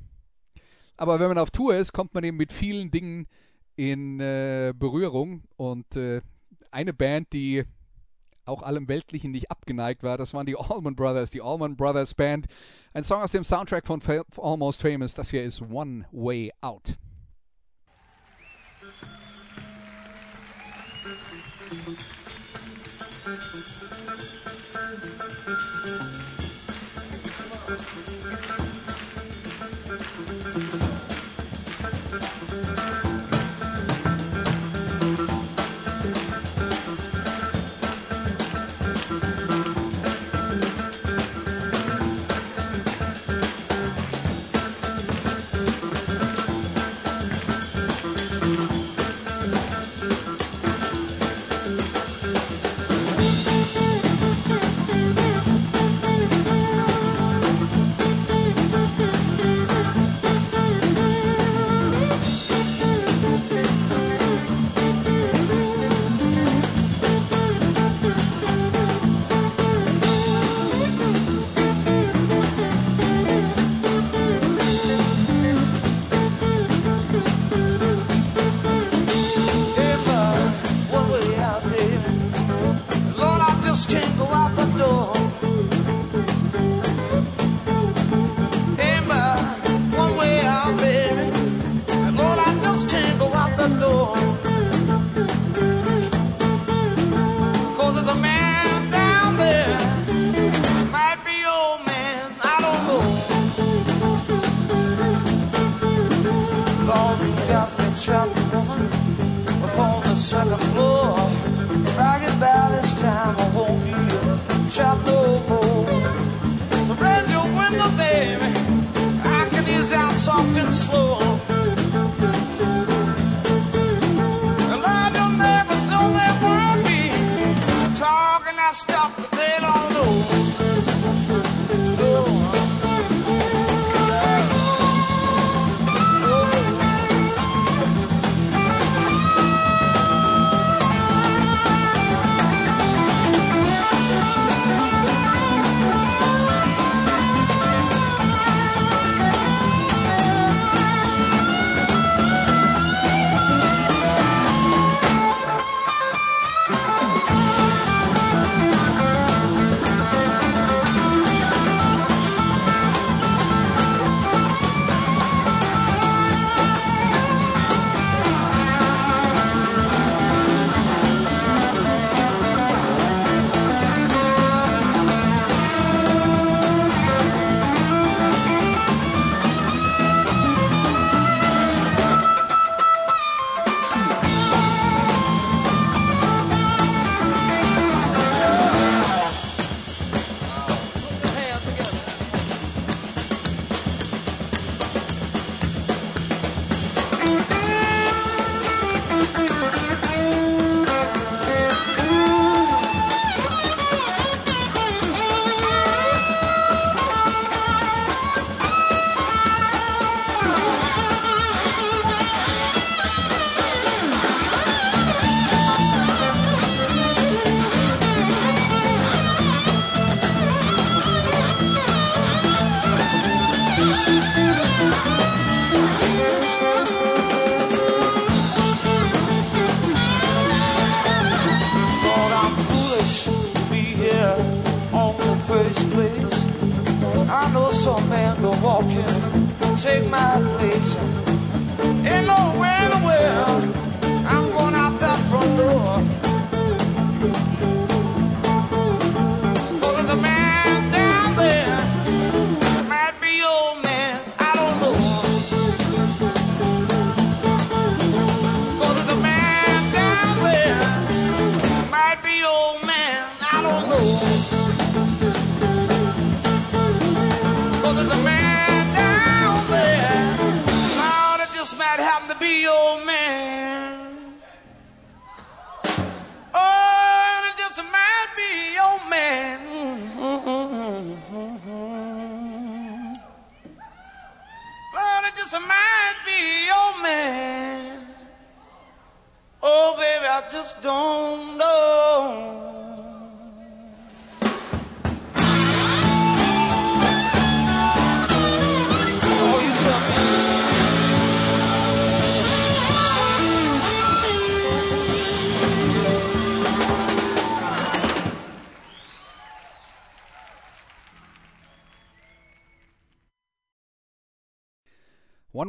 Aber 0.95 1.19
wenn 1.19 1.29
man 1.29 1.39
auf 1.39 1.49
Tour 1.49 1.75
ist, 1.75 1.91
kommt 1.91 2.13
man 2.13 2.23
eben 2.23 2.37
mit 2.37 2.51
vielen 2.51 2.91
Dingen 2.91 3.27
in 3.75 4.19
äh, 4.19 4.73
Berührung 4.77 5.43
und 5.55 5.95
äh, 5.95 6.21
eine 6.69 6.93
Band, 6.93 7.33
die 7.33 7.63
auch 8.49 8.63
allem 8.63 8.87
Weltlichen 8.87 9.31
nicht 9.31 9.49
abgeneigt 9.49 10.03
war. 10.03 10.17
Das 10.17 10.33
waren 10.33 10.45
die 10.45 10.57
Allman 10.57 10.95
Brothers, 10.95 11.31
die 11.31 11.41
Allman 11.41 11.75
Brothers 11.75 12.13
Band. 12.13 12.47
Ein 12.93 13.03
Song 13.03 13.21
aus 13.21 13.31
dem 13.31 13.43
Soundtrack 13.43 13.87
von 13.87 14.01
Fa 14.01 14.23
Almost 14.37 14.81
Famous. 14.81 15.13
Das 15.13 15.29
hier 15.29 15.43
ist 15.43 15.61
One 15.61 16.05
Way 16.11 16.51
Out. 16.61 16.95
Thank 24.71 25.28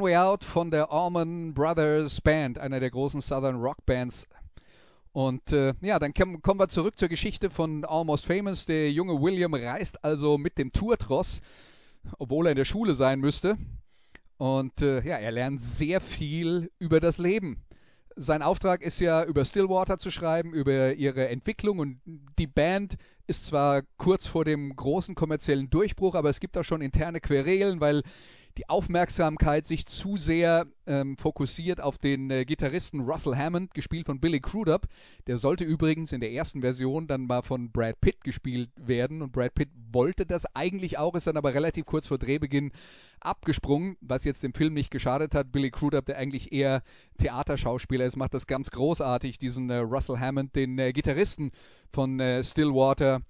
One 0.01 0.09
Way 0.09 0.17
Out 0.17 0.45
von 0.45 0.71
der 0.71 0.91
Allman 0.91 1.53
Brothers 1.53 2.23
Band, 2.23 2.59
einer 2.59 2.81
der 2.81 2.91
großen 2.91 3.21
Southern 3.21 3.57
Rock 3.57 3.85
Bands. 3.85 4.27
Und 5.13 5.53
äh, 5.53 5.75
ja, 5.83 5.99
dann 5.99 6.15
kommen, 6.15 6.41
wir 6.43 6.69
zurück 6.69 6.99
zur 6.99 7.09
Geschichte 7.09 7.51
von 7.51 7.85
Almost 7.85 8.25
Famous. 8.25 8.65
Der 8.65 8.91
junge 8.91 9.21
William 9.21 9.53
reist 9.53 10.03
also 10.03 10.39
mit 10.39 10.57
dem 10.57 10.73
Tourtross, 10.73 11.43
obwohl 12.19 12.47
er 12.47 12.53
in 12.53 12.57
der 12.57 12.65
Schule 12.65 12.95
sein 12.95 13.21
müsste. 13.21 13.59
Und 14.39 14.81
äh, 14.81 15.07
ja, 15.07 15.19
er 15.19 15.33
lernt 15.33 15.61
sehr 15.61 16.01
viel 16.01 16.71
über 16.79 17.01
das 17.01 17.19
Leben. 17.19 17.63
Sein 18.17 18.41
Auftrag 18.41 18.81
ist 18.81 19.01
ja, 19.01 19.23
über 19.25 19.45
Stillwater 19.45 19.99
zu 19.99 20.11
schreiben, 20.11 20.55
über 20.55 20.95
ihre 20.95 21.29
Entwicklung. 21.29 21.79
Und 21.79 22.01
die 22.39 22.47
Band 22.47 22.97
ist 23.27 23.45
zwar 23.45 23.83
kurz 23.99 24.27
vor 24.27 24.47
dem 24.47 24.75
großen 24.75 25.15
kommerziellen 25.15 25.69
Durchbruch, 25.69 26.15
aber 26.15 26.31
es 26.31 26.41
gibt 26.41 26.57
auch 26.57 26.65
schon 26.65 26.81
interne 26.81 27.21
Querelen, 27.21 27.81
weil 27.81 28.03
die 28.61 28.69
Aufmerksamkeit 28.69 29.65
sich 29.65 29.87
zu 29.87 30.19
sehr 30.19 30.67
ähm, 30.87 31.17
fokussiert 31.17 31.81
auf 31.81 31.97
den 31.97 32.31
äh, 32.31 32.45
Gitarristen 32.45 33.01
Russell 33.01 33.35
Hammond, 33.35 33.73
gespielt 33.73 34.05
von 34.05 34.21
Billy 34.21 34.39
Crudup. 34.39 34.87
Der 35.27 35.39
sollte 35.39 35.65
übrigens 35.65 36.13
in 36.13 36.21
der 36.21 36.33
ersten 36.33 36.61
Version 36.61 37.07
dann 37.07 37.27
mal 37.27 37.41
von 37.41 37.73
Brad 37.73 38.03
Pitt 38.03 38.23
gespielt 38.23 38.69
werden 38.77 39.23
und 39.23 39.33
Brad 39.33 39.55
Pitt 39.55 39.71
wollte 39.93 40.27
das 40.27 40.45
eigentlich 40.55 40.99
auch, 40.99 41.15
ist 41.15 41.27
dann 41.27 41.39
aber 41.39 41.55
relativ 41.55 41.87
kurz 41.87 42.07
vor 42.07 42.19
Drehbeginn 42.19 42.73
abgesprungen, 43.21 43.97
was 44.03 44.25
jetzt 44.25 44.43
dem 44.43 44.53
Film 44.53 44.75
nicht 44.75 44.91
geschadet 44.91 45.35
hat. 45.35 45.53
Billy 45.53 45.71
Crudup, 45.71 46.05
der 46.05 46.19
eigentlich 46.19 46.53
eher 46.53 46.83
Theaterschauspieler 47.17 48.05
ist, 48.05 48.17
macht 48.17 48.35
das 48.35 48.47
ganz 48.47 48.71
großartig, 48.71 49.39
diesen 49.39 49.71
äh, 49.71 49.77
Russell 49.77 50.19
Hammond, 50.19 50.55
den 50.55 50.79
äh, 50.79 50.93
Gitarristen 50.93 51.51
von 51.95 52.21
äh, 52.21 52.45
Stillwater 52.45 53.23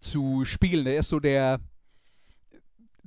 zu 0.00 0.44
spielen. 0.44 0.84
Der 0.84 0.98
ist 0.98 1.08
so 1.08 1.20
der 1.20 1.60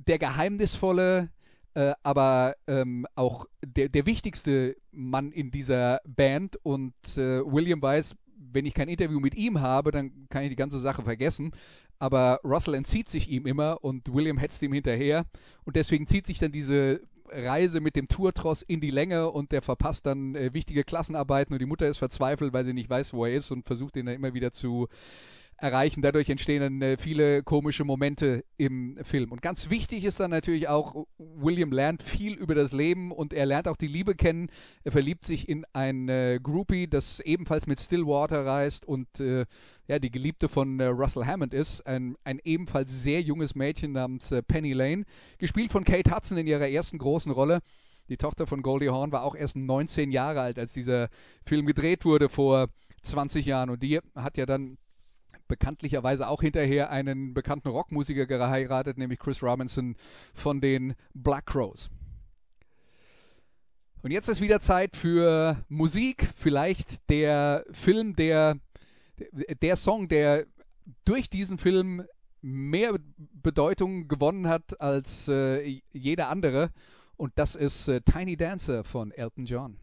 der 0.06 0.18
geheimnisvolle, 0.18 1.30
äh, 1.74 1.94
aber 2.02 2.56
ähm, 2.66 3.06
auch 3.14 3.46
der, 3.64 3.88
der 3.88 4.06
wichtigste 4.06 4.76
Mann 4.90 5.32
in 5.32 5.50
dieser 5.50 6.00
Band. 6.06 6.58
Und 6.62 6.94
äh, 7.16 7.40
William 7.44 7.80
weiß, 7.80 8.14
wenn 8.52 8.66
ich 8.66 8.74
kein 8.74 8.88
Interview 8.88 9.20
mit 9.20 9.34
ihm 9.34 9.60
habe, 9.60 9.90
dann 9.90 10.26
kann 10.30 10.42
ich 10.42 10.50
die 10.50 10.56
ganze 10.56 10.78
Sache 10.78 11.02
vergessen. 11.02 11.52
Aber 11.98 12.40
Russell 12.44 12.74
entzieht 12.74 13.08
sich 13.08 13.28
ihm 13.28 13.46
immer 13.46 13.82
und 13.82 14.12
William 14.12 14.38
hetzt 14.38 14.62
ihm 14.62 14.72
hinterher. 14.72 15.26
Und 15.64 15.76
deswegen 15.76 16.06
zieht 16.06 16.26
sich 16.26 16.38
dann 16.38 16.52
diese 16.52 17.00
Reise 17.30 17.80
mit 17.80 17.96
dem 17.96 18.08
Tourtross 18.08 18.62
in 18.62 18.80
die 18.80 18.90
Länge 18.90 19.30
und 19.30 19.52
der 19.52 19.62
verpasst 19.62 20.06
dann 20.06 20.34
äh, 20.34 20.52
wichtige 20.54 20.84
Klassenarbeiten 20.84 21.52
und 21.52 21.60
die 21.60 21.66
Mutter 21.66 21.86
ist 21.86 21.98
verzweifelt, 21.98 22.52
weil 22.52 22.64
sie 22.64 22.72
nicht 22.72 22.88
weiß, 22.88 23.12
wo 23.12 23.26
er 23.26 23.34
ist 23.34 23.50
und 23.50 23.66
versucht 23.66 23.96
ihn 23.96 24.06
dann 24.06 24.14
immer 24.14 24.34
wieder 24.34 24.52
zu 24.52 24.88
erreichen. 25.58 26.02
Dadurch 26.02 26.30
entstehen 26.30 26.60
dann 26.60 26.82
äh, 26.82 26.96
viele 26.96 27.42
komische 27.42 27.84
Momente 27.84 28.44
im 28.56 28.96
Film. 29.02 29.32
Und 29.32 29.42
ganz 29.42 29.70
wichtig 29.70 30.04
ist 30.04 30.20
dann 30.20 30.30
natürlich 30.30 30.68
auch, 30.68 31.06
William 31.18 31.72
lernt 31.72 32.02
viel 32.02 32.34
über 32.34 32.54
das 32.54 32.72
Leben 32.72 33.10
und 33.12 33.32
er 33.32 33.44
lernt 33.44 33.68
auch 33.68 33.76
die 33.76 33.88
Liebe 33.88 34.14
kennen. 34.14 34.50
Er 34.84 34.92
verliebt 34.92 35.24
sich 35.24 35.48
in 35.48 35.64
ein 35.72 36.08
äh, 36.08 36.38
Groupie, 36.42 36.86
das 36.86 37.20
ebenfalls 37.20 37.66
mit 37.66 37.80
Stillwater 37.80 38.46
reist 38.46 38.86
und 38.86 39.20
äh, 39.20 39.44
ja, 39.88 39.98
die 39.98 40.10
Geliebte 40.10 40.48
von 40.48 40.78
äh, 40.78 40.86
Russell 40.86 41.26
Hammond 41.26 41.52
ist. 41.52 41.84
Ein, 41.86 42.16
ein 42.24 42.40
ebenfalls 42.44 43.02
sehr 43.02 43.20
junges 43.20 43.54
Mädchen 43.54 43.92
namens 43.92 44.30
äh, 44.30 44.42
Penny 44.42 44.72
Lane, 44.72 45.04
gespielt 45.38 45.72
von 45.72 45.84
Kate 45.84 46.14
Hudson 46.14 46.38
in 46.38 46.46
ihrer 46.46 46.68
ersten 46.68 46.98
großen 46.98 47.32
Rolle. 47.32 47.60
Die 48.08 48.16
Tochter 48.16 48.46
von 48.46 48.62
Goldie 48.62 48.88
Hawn 48.88 49.12
war 49.12 49.22
auch 49.22 49.34
erst 49.34 49.56
19 49.56 50.12
Jahre 50.12 50.40
alt, 50.40 50.58
als 50.58 50.72
dieser 50.72 51.08
Film 51.44 51.66
gedreht 51.66 52.04
wurde 52.04 52.28
vor 52.28 52.68
20 53.02 53.44
Jahren. 53.44 53.70
Und 53.70 53.82
die 53.82 54.00
hat 54.14 54.38
ja 54.38 54.46
dann 54.46 54.78
bekanntlicherweise 55.48 56.28
auch 56.28 56.42
hinterher 56.42 56.90
einen 56.90 57.34
bekannten 57.34 57.68
Rockmusiker 57.68 58.26
geheiratet, 58.26 58.98
nämlich 58.98 59.18
Chris 59.18 59.42
Robinson 59.42 59.96
von 60.34 60.60
den 60.60 60.94
Black 61.14 61.46
Crows. 61.46 61.90
Und 64.02 64.12
jetzt 64.12 64.28
ist 64.28 64.40
wieder 64.40 64.60
Zeit 64.60 64.96
für 64.96 65.64
Musik, 65.68 66.28
vielleicht 66.36 67.08
der 67.10 67.64
Film, 67.72 68.14
der 68.14 68.58
der 69.62 69.76
Song, 69.76 70.08
der 70.08 70.46
durch 71.04 71.28
diesen 71.28 71.58
Film 71.58 72.06
mehr 72.40 72.98
Bedeutung 73.16 74.08
gewonnen 74.08 74.48
hat 74.48 74.80
als 74.80 75.28
äh, 75.28 75.80
jeder 75.92 76.28
andere. 76.28 76.70
Und 77.16 77.32
das 77.36 77.54
ist 77.54 77.88
äh, 77.88 78.00
Tiny 78.00 78.36
Dancer 78.36 78.84
von 78.84 79.10
Elton 79.10 79.44
John. 79.44 79.76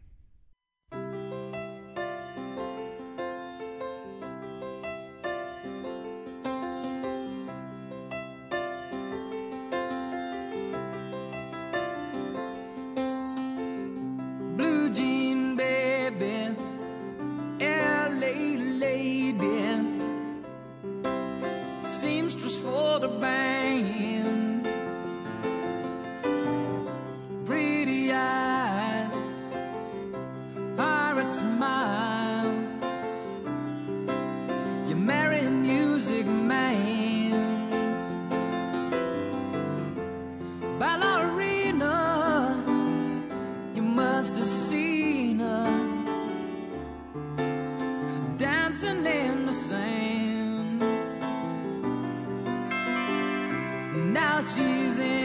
Jesus. 54.54 55.15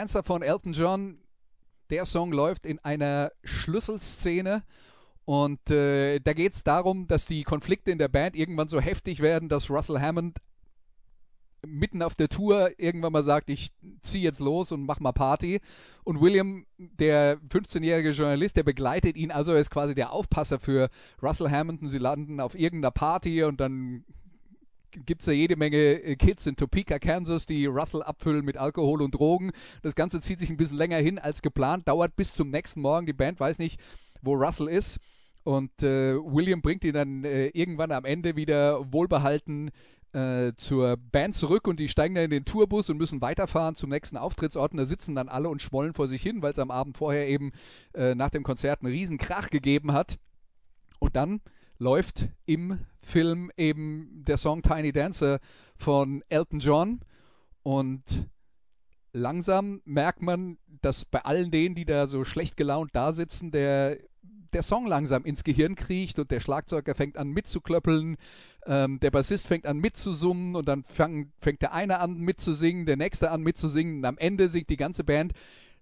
Dancer 0.00 0.22
von 0.22 0.40
Elton 0.40 0.72
John. 0.72 1.18
Der 1.90 2.06
Song 2.06 2.32
läuft 2.32 2.64
in 2.64 2.78
einer 2.78 3.32
Schlüsselszene. 3.44 4.62
Und 5.26 5.70
äh, 5.70 6.20
da 6.20 6.32
geht 6.32 6.54
es 6.54 6.64
darum, 6.64 7.06
dass 7.06 7.26
die 7.26 7.42
Konflikte 7.42 7.90
in 7.90 7.98
der 7.98 8.08
Band 8.08 8.34
irgendwann 8.34 8.68
so 8.68 8.80
heftig 8.80 9.20
werden, 9.20 9.50
dass 9.50 9.68
Russell 9.68 10.00
Hammond 10.00 10.38
mitten 11.66 12.02
auf 12.02 12.14
der 12.14 12.30
Tour 12.30 12.70
irgendwann 12.78 13.12
mal 13.12 13.22
sagt, 13.22 13.50
ich 13.50 13.72
ziehe 14.00 14.24
jetzt 14.24 14.40
los 14.40 14.72
und 14.72 14.86
mach 14.86 15.00
mal 15.00 15.12
Party. 15.12 15.60
Und 16.02 16.22
William, 16.22 16.64
der 16.78 17.38
15-jährige 17.50 18.12
Journalist, 18.12 18.56
der 18.56 18.62
begleitet 18.62 19.16
ihn, 19.16 19.30
also 19.30 19.52
ist 19.52 19.68
quasi 19.68 19.94
der 19.94 20.14
Aufpasser 20.14 20.58
für 20.58 20.88
Russell 21.22 21.50
Hammond. 21.50 21.82
Und 21.82 21.90
sie 21.90 21.98
landen 21.98 22.40
auf 22.40 22.54
irgendeiner 22.54 22.90
Party 22.90 23.44
und 23.44 23.60
dann 23.60 24.06
gibt 24.92 25.22
es 25.22 25.26
ja 25.26 25.32
jede 25.32 25.56
Menge 25.56 25.76
äh, 25.76 26.16
Kids 26.16 26.46
in 26.46 26.56
Topeka, 26.56 26.98
Kansas, 26.98 27.46
die 27.46 27.66
Russell 27.66 28.02
abfüllen 28.02 28.44
mit 28.44 28.56
Alkohol 28.56 29.02
und 29.02 29.12
Drogen. 29.12 29.52
Das 29.82 29.94
Ganze 29.94 30.20
zieht 30.20 30.40
sich 30.40 30.50
ein 30.50 30.56
bisschen 30.56 30.76
länger 30.76 30.98
hin 30.98 31.18
als 31.18 31.42
geplant, 31.42 31.88
dauert 31.88 32.16
bis 32.16 32.34
zum 32.34 32.50
nächsten 32.50 32.80
Morgen. 32.80 33.06
Die 33.06 33.12
Band 33.12 33.40
weiß 33.40 33.58
nicht, 33.58 33.80
wo 34.22 34.34
Russell 34.34 34.68
ist. 34.68 34.98
Und 35.42 35.82
äh, 35.82 36.16
William 36.16 36.60
bringt 36.60 36.84
ihn 36.84 36.92
dann 36.92 37.24
äh, 37.24 37.48
irgendwann 37.48 37.92
am 37.92 38.04
Ende 38.04 38.36
wieder 38.36 38.92
wohlbehalten 38.92 39.70
äh, 40.12 40.52
zur 40.56 40.96
Band 40.96 41.34
zurück 41.34 41.66
und 41.66 41.78
die 41.78 41.88
steigen 41.88 42.14
dann 42.14 42.24
in 42.24 42.30
den 42.30 42.44
Tourbus 42.44 42.90
und 42.90 42.98
müssen 42.98 43.20
weiterfahren 43.20 43.74
zum 43.74 43.90
nächsten 43.90 44.16
Auftrittsort. 44.16 44.72
Und 44.72 44.78
da 44.78 44.86
sitzen 44.86 45.14
dann 45.14 45.28
alle 45.28 45.48
und 45.48 45.62
schmollen 45.62 45.94
vor 45.94 46.08
sich 46.08 46.22
hin, 46.22 46.42
weil 46.42 46.52
es 46.52 46.58
am 46.58 46.70
Abend 46.70 46.96
vorher 46.98 47.28
eben 47.28 47.52
äh, 47.94 48.14
nach 48.14 48.30
dem 48.30 48.42
Konzert 48.42 48.82
einen 48.82 48.92
riesen 48.92 49.18
Krach 49.18 49.50
gegeben 49.50 49.92
hat. 49.92 50.18
Und 50.98 51.16
dann 51.16 51.40
läuft 51.78 52.28
im 52.44 52.80
Film 53.02 53.50
eben 53.56 54.24
der 54.26 54.36
Song 54.36 54.62
Tiny 54.62 54.92
Dancer 54.92 55.40
von 55.76 56.22
Elton 56.28 56.60
John. 56.60 57.00
Und 57.62 58.02
langsam 59.12 59.80
merkt 59.84 60.22
man, 60.22 60.58
dass 60.82 61.04
bei 61.04 61.20
allen 61.24 61.50
denen, 61.50 61.74
die 61.74 61.84
da 61.84 62.06
so 62.06 62.24
schlecht 62.24 62.56
gelaunt 62.56 62.90
da 62.94 63.12
sitzen, 63.12 63.50
der, 63.50 63.98
der 64.52 64.62
Song 64.62 64.86
langsam 64.86 65.24
ins 65.24 65.44
Gehirn 65.44 65.74
kriecht 65.74 66.18
und 66.18 66.30
der 66.30 66.40
Schlagzeuger 66.40 66.94
fängt 66.94 67.16
an 67.16 67.30
mitzuklöppeln, 67.30 68.16
ähm, 68.66 69.00
der 69.00 69.10
Bassist 69.10 69.46
fängt 69.46 69.66
an 69.66 69.78
mitzusummen 69.78 70.54
und 70.54 70.68
dann 70.68 70.84
fang, 70.84 71.32
fängt 71.40 71.62
der 71.62 71.72
eine 71.72 71.98
an 71.98 72.18
mitzusingen, 72.18 72.86
der 72.86 72.96
nächste 72.96 73.30
an 73.30 73.42
mitzusingen 73.42 73.98
und 73.98 74.04
am 74.04 74.18
Ende 74.18 74.48
singt 74.48 74.70
die 74.70 74.76
ganze 74.76 75.04
Band 75.04 75.32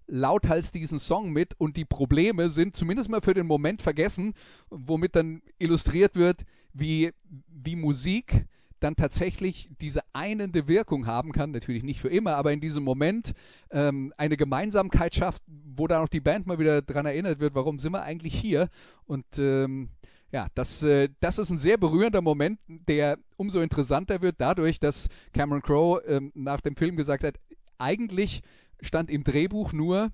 lauthals 0.09 0.71
diesen 0.71 0.99
Song 0.99 1.31
mit 1.31 1.53
und 1.59 1.77
die 1.77 1.85
Probleme 1.85 2.49
sind 2.49 2.75
zumindest 2.75 3.09
mal 3.09 3.21
für 3.21 3.33
den 3.33 3.47
Moment 3.47 3.81
vergessen, 3.81 4.33
womit 4.69 5.15
dann 5.15 5.41
illustriert 5.57 6.15
wird, 6.15 6.45
wie, 6.73 7.11
wie 7.47 7.75
Musik 7.75 8.45
dann 8.79 8.95
tatsächlich 8.95 9.69
diese 9.81 10.01
einende 10.13 10.67
Wirkung 10.67 11.05
haben 11.05 11.31
kann, 11.31 11.51
natürlich 11.51 11.83
nicht 11.83 11.99
für 11.99 12.09
immer, 12.09 12.35
aber 12.35 12.53
in 12.53 12.61
diesem 12.61 12.83
Moment 12.83 13.33
ähm, 13.71 14.13
eine 14.17 14.37
Gemeinsamkeit 14.37 15.15
schafft, 15.15 15.43
wo 15.47 15.87
dann 15.87 16.01
auch 16.01 16.07
die 16.07 16.21
Band 16.21 16.47
mal 16.47 16.59
wieder 16.59 16.81
daran 16.81 17.05
erinnert 17.05 17.39
wird, 17.39 17.55
warum 17.55 17.79
sind 17.79 17.91
wir 17.91 18.03
eigentlich 18.03 18.39
hier 18.39 18.69
und 19.05 19.25
ähm, 19.37 19.89
ja, 20.31 20.47
das, 20.53 20.83
äh, 20.83 21.09
das 21.19 21.39
ist 21.39 21.49
ein 21.49 21.57
sehr 21.57 21.77
berührender 21.77 22.21
Moment, 22.21 22.59
der 22.67 23.17
umso 23.35 23.61
interessanter 23.61 24.21
wird 24.21 24.35
dadurch, 24.39 24.79
dass 24.79 25.09
Cameron 25.33 25.61
Crowe 25.61 26.03
ähm, 26.07 26.31
nach 26.35 26.61
dem 26.61 26.75
Film 26.75 26.95
gesagt 26.95 27.23
hat, 27.23 27.35
eigentlich 27.77 28.41
stand 28.81 29.09
im 29.09 29.23
Drehbuch 29.23 29.73
nur, 29.73 30.11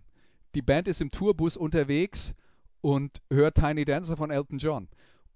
die 0.56 0.62
Band 0.62 0.88
ist 0.88 1.02
im 1.02 1.12
Tourbus 1.12 1.58
unterwegs 1.58 2.34
und 2.82 3.22
hört 3.30 3.56
Tiny 3.56 3.84
Dancer 3.84 4.16
von 4.16 4.32
Elton 4.32 4.58
John. 4.58 4.88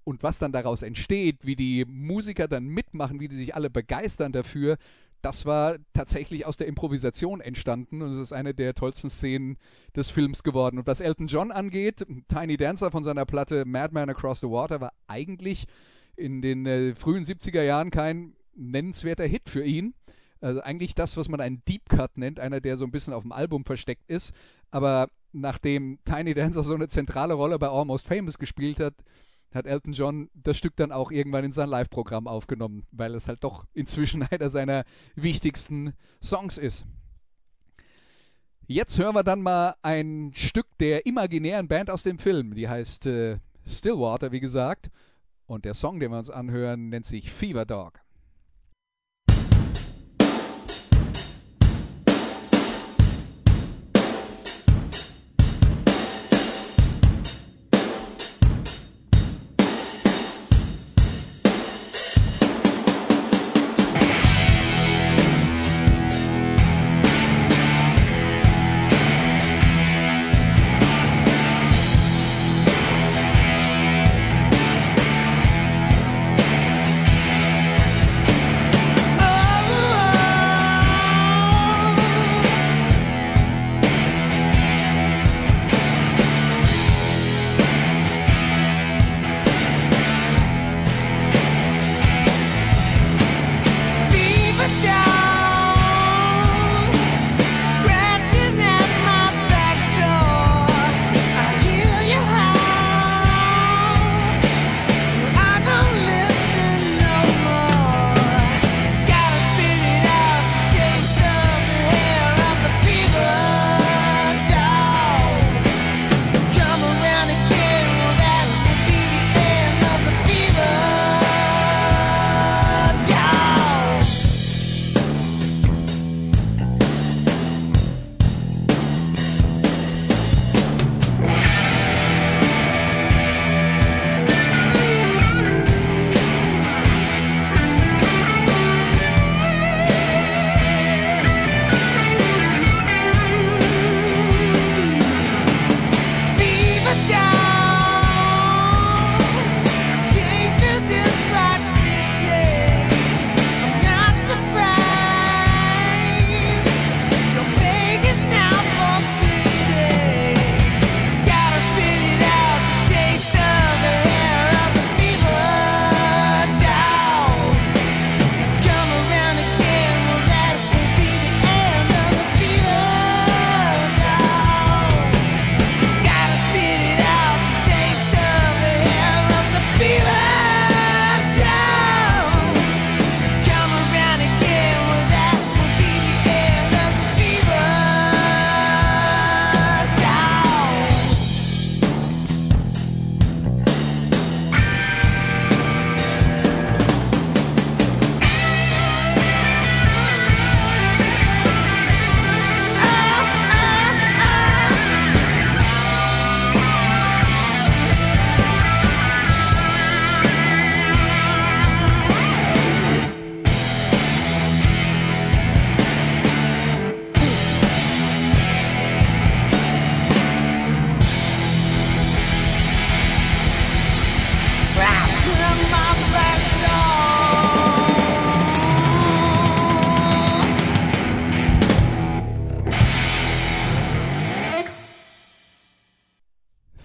Und 0.10 0.24
was 0.24 0.40
dann 0.40 0.52
daraus 0.52 0.82
entsteht, 0.82 1.46
wie 1.46 1.56
die 1.56 1.86
Musiker 1.86 2.48
dann 2.48 2.66
mitmachen, 2.66 3.20
wie 3.20 3.28
die 3.28 3.36
sich 3.36 3.54
alle 3.54 3.70
begeistern 3.70 4.32
dafür, 4.32 4.78
das 5.22 5.46
war 5.46 5.76
tatsächlich 5.94 6.48
aus 6.48 6.58
der 6.58 6.66
Improvisation 6.66 7.42
entstanden 7.42 8.02
und 8.02 8.16
es 8.16 8.20
ist 8.20 8.34
eine 8.34 8.56
der 8.56 8.74
tollsten 8.74 9.12
Szenen 9.12 9.58
des 9.96 10.10
Films 10.10 10.42
geworden. 10.42 10.80
Und 10.80 10.88
was 10.88 11.00
Elton 11.00 11.28
John 11.28 11.52
angeht, 11.52 12.08
Tiny 12.28 12.58
Dancer 12.58 12.90
von 12.90 13.04
seiner 13.04 13.26
Platte 13.28 13.66
Madman 13.66 14.10
Across 14.10 14.40
the 14.40 14.48
Water 14.48 14.82
war 14.82 14.94
eigentlich 15.06 15.68
in 16.16 16.42
den 16.42 16.66
äh, 16.66 16.96
frühen 16.96 17.24
70er 17.24 17.62
Jahren 17.62 17.92
kein 17.92 18.34
nennenswerter 18.56 19.26
Hit 19.26 19.48
für 19.48 19.64
ihn. 19.64 19.94
Also 20.42 20.62
eigentlich 20.62 20.96
das, 20.96 21.18
was 21.18 21.30
man 21.30 21.40
einen 21.40 21.62
Deep 21.68 21.88
Cut 21.88 22.18
nennt, 22.18 22.40
einer, 22.40 22.62
der 22.62 22.78
so 22.78 22.86
ein 22.86 22.92
bisschen 22.92 23.14
auf 23.14 23.22
dem 23.22 23.32
Album 23.32 23.64
versteckt 23.64 24.10
ist. 24.10 24.34
Aber 24.72 25.10
nachdem 25.34 26.00
Tiny 26.04 26.34
Dancer 26.34 26.64
so 26.64 26.74
eine 26.74 26.88
zentrale 26.88 27.36
Rolle 27.36 27.60
bei 27.60 27.68
Almost 27.70 28.08
Famous 28.08 28.40
gespielt 28.40 28.80
hat, 28.80 28.96
hat 29.54 29.66
Elton 29.66 29.94
John 29.94 30.30
das 30.34 30.58
Stück 30.58 30.76
dann 30.76 30.92
auch 30.92 31.12
irgendwann 31.12 31.46
in 31.46 31.52
sein 31.52 31.70
Live-Programm 31.70 32.28
aufgenommen, 32.28 32.86
weil 32.92 33.16
es 33.16 33.28
halt 33.28 33.44
doch 33.44 33.66
inzwischen 33.74 34.24
einer 34.32 34.50
seiner 34.50 34.86
wichtigsten 35.16 35.94
Songs 36.22 36.58
ist. 36.58 36.86
Jetzt 38.68 39.00
hören 39.00 39.16
wir 39.16 39.24
dann 39.24 39.42
mal 39.42 39.76
ein 39.82 40.32
Stück 40.36 40.68
der 40.80 41.08
imaginären 41.08 41.68
Band 41.68 41.90
aus 41.90 42.04
dem 42.04 42.20
Film. 42.20 42.54
Die 42.54 42.70
heißt 42.70 43.08
äh, 43.08 43.40
Stillwater, 43.66 44.32
wie 44.32 44.40
gesagt. 44.40 44.92
Und 45.48 45.66
der 45.66 45.74
Song, 45.74 46.00
den 46.00 46.12
wir 46.12 46.20
uns 46.20 46.30
anhören, 46.30 46.90
nennt 46.90 47.08
sich 47.08 47.32
Fever 47.32 47.66
Dog. 47.66 48.00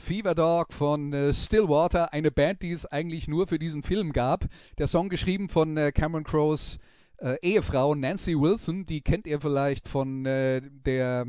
Fever 0.04 0.34
Dog 0.34 0.74
von 0.74 1.14
äh, 1.14 1.32
Stillwater, 1.32 2.12
eine 2.12 2.30
Band, 2.30 2.60
die 2.60 2.72
es 2.72 2.84
eigentlich 2.84 3.26
nur 3.26 3.46
für 3.46 3.58
diesen 3.58 3.82
Film 3.82 4.12
gab. 4.12 4.44
Der 4.76 4.86
Song 4.86 5.08
geschrieben 5.08 5.48
von 5.48 5.78
äh, 5.78 5.92
Cameron 5.92 6.24
Crowes 6.24 6.78
äh, 7.16 7.38
Ehefrau 7.40 7.94
Nancy 7.94 8.38
Wilson, 8.38 8.84
die 8.84 9.00
kennt 9.00 9.26
ihr 9.26 9.40
vielleicht 9.40 9.88
von 9.88 10.26
äh, 10.26 10.60
der 10.62 11.26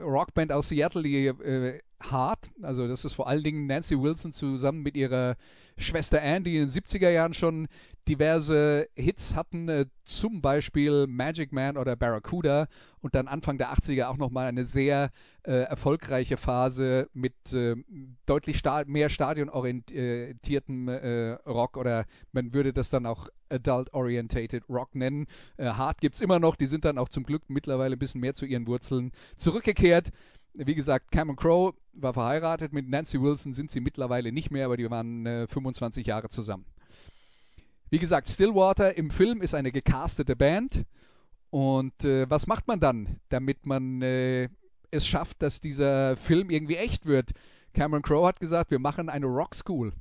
Rockband 0.00 0.50
aus 0.50 0.70
Seattle, 0.70 1.04
die 1.04 1.32
Hart, 2.00 2.50
also 2.62 2.88
das 2.88 3.04
ist 3.04 3.12
vor 3.12 3.28
allen 3.28 3.44
Dingen 3.44 3.68
Nancy 3.68 3.96
Wilson 3.96 4.32
zusammen 4.32 4.82
mit 4.82 4.96
ihrer 4.96 5.36
Schwester 5.76 6.20
Anne, 6.20 6.42
die 6.42 6.56
in 6.56 6.62
den 6.62 6.68
70er 6.68 7.10
Jahren 7.10 7.32
schon 7.32 7.68
diverse 8.08 8.88
Hits 8.94 9.34
hatten, 9.34 9.68
äh, 9.68 9.86
zum 10.04 10.40
Beispiel 10.40 11.06
Magic 11.06 11.52
Man 11.52 11.76
oder 11.76 11.96
Barracuda 11.96 12.66
und 13.00 13.14
dann 13.14 13.28
Anfang 13.28 13.58
der 13.58 13.72
80er 13.72 14.06
auch 14.06 14.16
nochmal 14.16 14.46
eine 14.46 14.64
sehr 14.64 15.10
äh, 15.42 15.52
erfolgreiche 15.52 16.36
Phase 16.36 17.08
mit 17.12 17.34
äh, 17.52 17.76
deutlich 18.26 18.58
sta 18.58 18.84
mehr 18.86 19.08
stadionorientiertem 19.08 20.88
äh, 20.88 21.32
Rock 21.46 21.76
oder 21.76 22.06
man 22.32 22.52
würde 22.52 22.72
das 22.72 22.90
dann 22.90 23.06
auch 23.06 23.28
Adult-Orientated 23.48 24.68
Rock 24.68 24.94
nennen. 24.94 25.26
Äh, 25.56 25.66
Hart 25.70 26.00
gibt 26.00 26.16
es 26.16 26.20
immer 26.20 26.38
noch, 26.38 26.56
die 26.56 26.66
sind 26.66 26.84
dann 26.84 26.98
auch 26.98 27.08
zum 27.08 27.24
Glück 27.24 27.42
mittlerweile 27.48 27.96
ein 27.96 27.98
bisschen 27.98 28.20
mehr 28.20 28.34
zu 28.34 28.46
ihren 28.46 28.66
Wurzeln 28.66 29.12
zurückgekehrt 29.36 30.10
wie 30.54 30.74
gesagt, 30.74 31.10
Cameron 31.10 31.36
Crowe 31.36 31.74
war 31.92 32.12
verheiratet, 32.12 32.72
mit 32.72 32.88
Nancy 32.88 33.20
Wilson 33.20 33.52
sind 33.52 33.70
sie 33.70 33.80
mittlerweile 33.80 34.32
nicht 34.32 34.50
mehr, 34.50 34.66
aber 34.66 34.76
die 34.76 34.90
waren 34.90 35.26
äh, 35.26 35.46
25 35.46 36.06
Jahre 36.06 36.28
zusammen. 36.28 36.66
Wie 37.90 37.98
gesagt, 37.98 38.28
Stillwater 38.28 38.96
im 38.96 39.10
Film 39.10 39.42
ist 39.42 39.54
eine 39.54 39.72
gecastete 39.72 40.36
Band. 40.36 40.84
Und 41.50 42.04
äh, 42.04 42.30
was 42.30 42.46
macht 42.46 42.68
man 42.68 42.78
dann, 42.78 43.18
damit 43.28 43.66
man 43.66 44.00
äh, 44.02 44.48
es 44.92 45.06
schafft, 45.06 45.42
dass 45.42 45.60
dieser 45.60 46.16
Film 46.16 46.50
irgendwie 46.50 46.76
echt 46.76 47.04
wird? 47.04 47.32
Cameron 47.74 48.02
Crowe 48.02 48.28
hat 48.28 48.38
gesagt, 48.38 48.70
wir 48.70 48.78
machen 48.78 49.08
eine 49.08 49.26
Rock 49.26 49.56
School. 49.56 49.92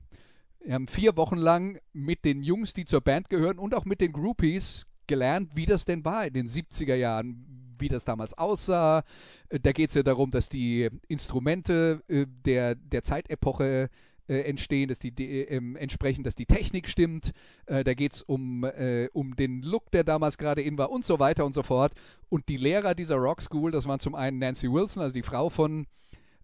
Wir 0.64 0.76
haben 0.76 0.88
vier 0.88 1.18
Wochen 1.18 1.38
lang 1.38 1.80
mit 1.92 2.26
den 2.26 2.44
Jungs, 2.44 2.74
die 2.74 2.86
zur 2.86 3.02
Band 3.02 3.30
gehören 3.30 3.58
und 3.58 3.74
auch 3.74 3.86
mit 3.86 4.02
den 4.02 4.12
Groupies 4.12 4.86
gelernt, 5.08 5.52
wie 5.56 5.66
das 5.66 5.86
denn 5.86 6.06
war 6.06 6.28
in 6.28 6.34
den 6.34 6.48
70er 6.48 6.96
Jahren, 6.96 7.76
wie 7.80 7.88
das 7.88 8.06
damals 8.06 8.38
aussah. 8.38 9.04
Äh, 9.50 9.60
da 9.60 9.72
geht 9.72 9.90
es 9.90 9.96
ja 9.96 10.04
darum, 10.04 10.30
dass 10.30 10.50
die 10.50 10.90
Instrumente 11.08 12.04
äh, 12.08 12.28
der, 12.46 12.76
der 12.76 13.02
Zeitepoche 13.02 13.90
äh, 14.30 14.42
entstehen, 14.42 14.88
dass 14.90 15.00
die, 15.00 15.12
die 15.12 15.42
äh, 15.42 15.62
entsprechend, 15.76 16.28
dass 16.28 16.36
die 16.36 16.46
Technik 16.46 16.88
stimmt. 16.88 17.32
Äh, 17.66 17.84
da 17.84 17.96
geht 17.96 18.14
es 18.14 18.22
um, 18.22 18.64
äh, 18.64 19.10
um 19.12 19.36
den 19.36 19.64
Look, 19.64 19.90
der 19.92 20.04
damals 20.04 20.38
gerade 20.38 20.62
in 20.62 20.78
war 20.78 20.92
und 20.92 21.04
so 21.04 21.20
weiter 21.20 21.46
und 21.46 21.54
so 21.54 21.64
fort. 21.64 21.94
Und 22.30 22.48
die 22.48 22.58
Lehrer 22.58 22.94
dieser 22.94 23.16
Rock 23.16 23.42
School, 23.42 23.72
das 23.72 23.88
waren 23.88 24.00
zum 24.00 24.14
einen 24.14 24.38
Nancy 24.38 24.72
Wilson, 24.72 25.02
also 25.02 25.14
die 25.14 25.24
Frau 25.24 25.50
von 25.50 25.88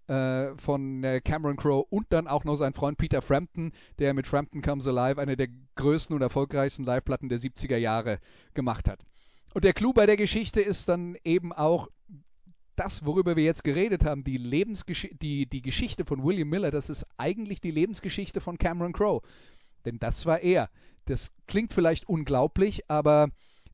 von 0.08 1.02
Cameron 1.24 1.58
Crowe 1.58 1.84
und 1.90 2.06
dann 2.14 2.28
auch 2.28 2.44
noch 2.44 2.58
sein 2.58 2.74
Freund 2.74 3.00
Peter 3.00 3.24
Frampton, 3.24 3.72
der 3.98 4.14
mit 4.14 4.28
Frampton 4.28 4.62
Comes 4.62 4.86
Alive 4.86 5.20
eine 5.20 5.36
der 5.36 5.48
größten 5.74 6.16
und 6.16 6.22
erfolgreichsten 6.22 6.86
Liveplatten 6.86 7.28
der 7.28 7.40
70er 7.40 7.78
Jahre 7.78 8.20
gemacht 8.54 8.88
hat. 8.88 9.00
Und 9.56 9.64
der 9.64 9.74
Clou 9.74 9.94
bei 9.94 10.06
der 10.06 10.16
Geschichte 10.16 10.62
ist 10.62 10.90
dann 10.90 11.18
eben 11.24 11.52
auch 11.52 11.90
das, 12.76 13.06
worüber 13.06 13.36
wir 13.36 13.44
jetzt 13.44 13.64
geredet 13.64 14.06
haben, 14.06 14.24
die, 14.24 14.38
Lebensgesch 14.38 15.10
die, 15.22 15.46
die 15.46 15.62
Geschichte 15.62 16.06
von 16.06 16.24
William 16.24 16.50
Miller, 16.50 16.72
das 16.72 16.90
ist 16.90 17.06
eigentlich 17.18 17.62
die 17.62 17.72
Lebensgeschichte 17.72 18.42
von 18.42 18.58
Cameron 18.58 18.94
Crowe. 18.94 19.22
Denn 19.86 20.00
das 20.00 20.26
war 20.26 20.42
er. 20.42 20.70
Das 21.06 21.32
klingt 21.48 21.74
vielleicht 21.74 22.10
unglaublich, 22.10 22.90
aber 22.90 23.30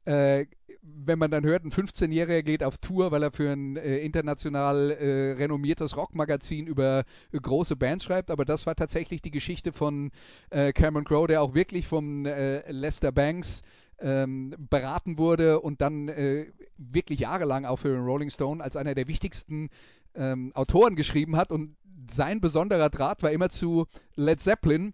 äh, 0.05 0.45
wenn 0.81 1.19
man 1.19 1.31
dann 1.31 1.45
hört, 1.45 1.63
ein 1.63 1.71
15-Jähriger 1.71 2.41
geht 2.41 2.63
auf 2.63 2.77
Tour, 2.77 3.11
weil 3.11 3.23
er 3.23 3.31
für 3.31 3.51
ein 3.51 3.77
äh, 3.77 3.99
international 3.99 4.91
äh, 4.91 5.31
renommiertes 5.33 5.95
Rockmagazin 5.95 6.65
über 6.67 7.03
äh, 7.31 7.39
große 7.39 7.75
Bands 7.75 8.03
schreibt, 8.05 8.31
aber 8.31 8.45
das 8.45 8.65
war 8.65 8.75
tatsächlich 8.75 9.21
die 9.21 9.31
Geschichte 9.31 9.73
von 9.73 10.11
äh, 10.49 10.73
Cameron 10.73 11.05
Crowe, 11.05 11.27
der 11.27 11.41
auch 11.41 11.53
wirklich 11.53 11.87
vom 11.87 12.25
äh, 12.25 12.69
Lester 12.71 13.11
Banks 13.11 13.61
ähm, 14.01 14.55
beraten 14.69 15.17
wurde 15.17 15.59
und 15.59 15.81
dann 15.81 16.09
äh, 16.09 16.51
wirklich 16.77 17.19
jahrelang 17.19 17.65
auch 17.65 17.77
für 17.77 17.89
den 17.89 18.03
Rolling 18.03 18.29
Stone 18.29 18.63
als 18.63 18.75
einer 18.75 18.95
der 18.95 19.07
wichtigsten 19.07 19.69
ähm, 20.15 20.51
Autoren 20.55 20.95
geschrieben 20.95 21.35
hat. 21.35 21.51
Und 21.51 21.75
sein 22.09 22.41
besonderer 22.41 22.89
Draht 22.89 23.23
war 23.23 23.31
immer 23.31 23.49
zu 23.49 23.85
Led 24.15 24.39
Zeppelin, 24.39 24.93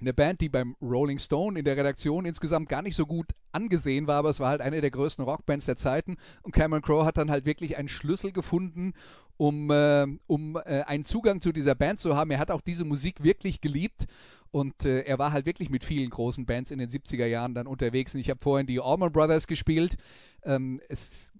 eine 0.00 0.14
Band, 0.14 0.40
die 0.40 0.48
beim 0.48 0.76
Rolling 0.80 1.18
Stone 1.18 1.58
in 1.58 1.64
der 1.64 1.76
Redaktion 1.76 2.24
insgesamt 2.24 2.68
gar 2.68 2.82
nicht 2.82 2.94
so 2.94 3.04
gut 3.04 3.26
angesehen 3.52 4.06
war, 4.06 4.16
aber 4.16 4.30
es 4.30 4.38
war 4.38 4.50
halt 4.50 4.60
eine 4.60 4.80
der 4.80 4.90
größten 4.90 5.24
Rockbands 5.24 5.66
der 5.66 5.76
Zeiten. 5.76 6.16
Und 6.42 6.52
Cameron 6.52 6.82
Crowe 6.82 7.04
hat 7.04 7.18
dann 7.18 7.30
halt 7.30 7.44
wirklich 7.46 7.76
einen 7.76 7.88
Schlüssel 7.88 8.32
gefunden, 8.32 8.92
um, 9.36 9.70
äh, 9.70 10.06
um 10.26 10.56
äh, 10.56 10.82
einen 10.82 11.04
Zugang 11.04 11.40
zu 11.40 11.52
dieser 11.52 11.74
Band 11.74 12.00
zu 12.00 12.16
haben. 12.16 12.30
Er 12.30 12.38
hat 12.38 12.50
auch 12.50 12.60
diese 12.60 12.84
Musik 12.84 13.22
wirklich 13.22 13.60
geliebt 13.60 14.06
und 14.50 14.84
äh, 14.84 15.00
er 15.00 15.18
war 15.18 15.32
halt 15.32 15.46
wirklich 15.46 15.70
mit 15.70 15.84
vielen 15.84 16.10
großen 16.10 16.46
Bands 16.46 16.70
in 16.70 16.78
den 16.78 16.88
70er 16.88 17.26
Jahren 17.26 17.54
dann 17.54 17.66
unterwegs. 17.66 18.14
Und 18.14 18.20
ich 18.20 18.30
habe 18.30 18.40
vorhin 18.42 18.66
die 18.66 18.80
Allman 18.80 19.12
Brothers 19.12 19.46
gespielt. 19.46 19.96
Ähm, 20.42 20.80
es 20.88 21.32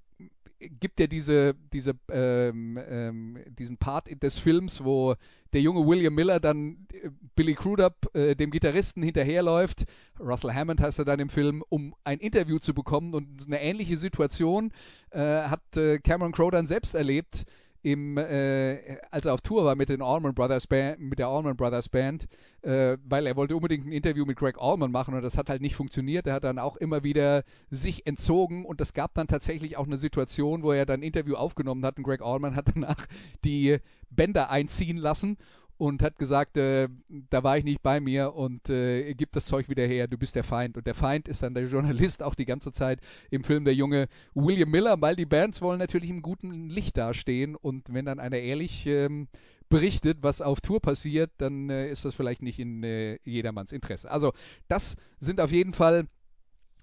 gibt 0.59 0.99
ja 1.01 1.07
diese, 1.07 1.55
diese, 1.73 1.95
ähm, 2.11 2.79
ähm, 2.89 3.39
diesen 3.49 3.79
Part 3.79 4.09
des 4.23 4.39
Films, 4.39 4.83
wo 4.83 5.15
der 5.53 5.61
junge 5.61 5.87
William 5.87 6.15
Miller 6.15 6.41
dann 6.41 6.87
äh, 6.93 7.11
Billy 7.35 7.55
Crudup, 7.55 8.15
äh, 8.15 8.35
dem 8.35 8.51
Gitarristen, 8.51 9.03
hinterherläuft. 9.03 9.85
Russell 10.19 10.53
Hammond 10.53 10.81
heißt 10.81 10.99
er 10.99 11.05
dann 11.05 11.21
im 11.21 11.31
Film, 11.31 11.63
um 11.69 11.95
ein 12.05 12.19
Interview 12.19 12.59
zu 12.59 12.75
bekommen. 12.75 13.15
Und 13.15 13.47
eine 13.47 13.61
ähnliche 13.61 13.97
Situation 13.97 14.73
äh, 15.11 15.21
hat 15.21 15.77
äh, 15.77 15.99
Cameron 15.99 16.33
Crowe 16.33 16.51
dann 16.51 16.67
selbst 16.67 16.95
erlebt 16.95 17.45
im, 17.83 18.19
äh, 18.19 18.99
als 19.11 19.27
er 19.27 19.35
auf 19.35 19.41
Tour 19.41 19.65
war 19.65 19.77
mit 19.77 19.89
den 19.89 20.03
Allman 20.03 20.35
Brothers 20.35 20.67
Band, 20.67 21.01
mit 21.01 21.19
der 21.19 21.29
Allman 21.29 21.57
Brothers 21.57 21.89
Band, 21.89 22.27
äh, 22.63 22.99
weil 23.05 23.27
er 23.27 23.37
wollte 23.37 23.55
unbedingt 23.55 23.87
ein 23.87 23.93
Interview 23.93 24.25
mit 24.25 24.37
Greg 24.37 24.57
Allman 24.59 24.91
machen 24.91 25.15
und 25.15 25.23
das 25.23 25.37
hat 25.37 25.49
halt 25.49 25.63
nicht 25.63 25.77
funktioniert. 25.77 26.27
Er 26.27 26.35
hat 26.35 26.45
dann 26.45 26.59
auch 26.59 26.77
immer 26.77 27.05
wieder 27.05 27.45
sich 27.71 28.07
entzogen 28.07 28.65
und 28.65 28.81
es 28.81 28.93
gab 28.93 29.15
dann 29.15 29.29
tatsächlich 29.29 29.77
auch 29.77 29.87
eine 29.87 29.97
Situation, 29.97 30.63
wo 30.63 30.73
er 30.73 30.87
dann 30.87 31.01
ein 31.01 31.05
Interview 31.05 31.37
aufgenommen 31.37 31.85
hat 31.85 31.97
und 31.99 32.03
Greg 32.03 32.21
Allman 32.21 32.57
hat 32.57 32.67
danach 32.75 33.07
die 33.45 33.79
Bänder 34.11 34.51
einziehen 34.51 34.97
lassen 34.97 35.37
und 35.79 36.03
hat 36.03 36.19
gesagt, 36.19 36.57
äh, 36.57 36.89
da 37.31 37.43
war 37.43 37.57
ich 37.57 37.65
nicht 37.65 37.83
bei 37.83 38.01
mir 38.01 38.35
und 38.35 38.69
äh, 38.69 39.15
gib 39.15 39.33
das 39.33 39.47
Zeug 39.47 39.69
wieder 39.69 39.87
her, 39.87 40.09
du 40.09 40.19
bist 40.19 40.35
der 40.35 40.45
Feind. 40.45 40.77
Und 40.77 40.87
der 40.87 40.95
Feind 40.95 41.29
ist 41.29 41.43
dann 41.43 41.55
der 41.55 41.67
Journalist 41.69 42.23
auch 42.23 42.35
die 42.35 42.45
ganze 42.45 42.73
Zeit 42.73 43.01
im 43.31 43.45
Film 43.45 43.65
der 43.65 43.75
junge 43.75 44.09
William 44.35 44.71
Miller, 44.71 45.01
weil 45.01 45.17
die 45.17 45.27
Bands 45.27 45.63
wollen 45.63 45.79
natürlich 45.79 46.11
im 46.11 46.21
guten 46.21 46.69
Licht 46.69 46.97
dastehen 46.97 47.55
und 47.55 47.93
wenn 47.93 48.05
dann 48.05 48.19
einer 48.19 48.39
ehrlich 48.39 48.87
ähm, 48.87 49.29
berichtet, 49.69 50.19
was 50.21 50.41
auf 50.41 50.61
Tour 50.61 50.81
passiert, 50.81 51.31
dann 51.39 51.71
äh, 51.71 51.89
ist 51.91 52.05
das 52.05 52.15
vielleicht 52.15 52.43
nicht 52.43 52.59
in 52.59 52.83
äh, 52.83 53.19
jedermanns 53.25 53.73
Interesse. 53.73 54.11
Also 54.11 54.33
das 54.67 54.97
sind 55.21 55.41
auf 55.41 55.53
jeden 55.53 55.73
Fall 55.73 56.09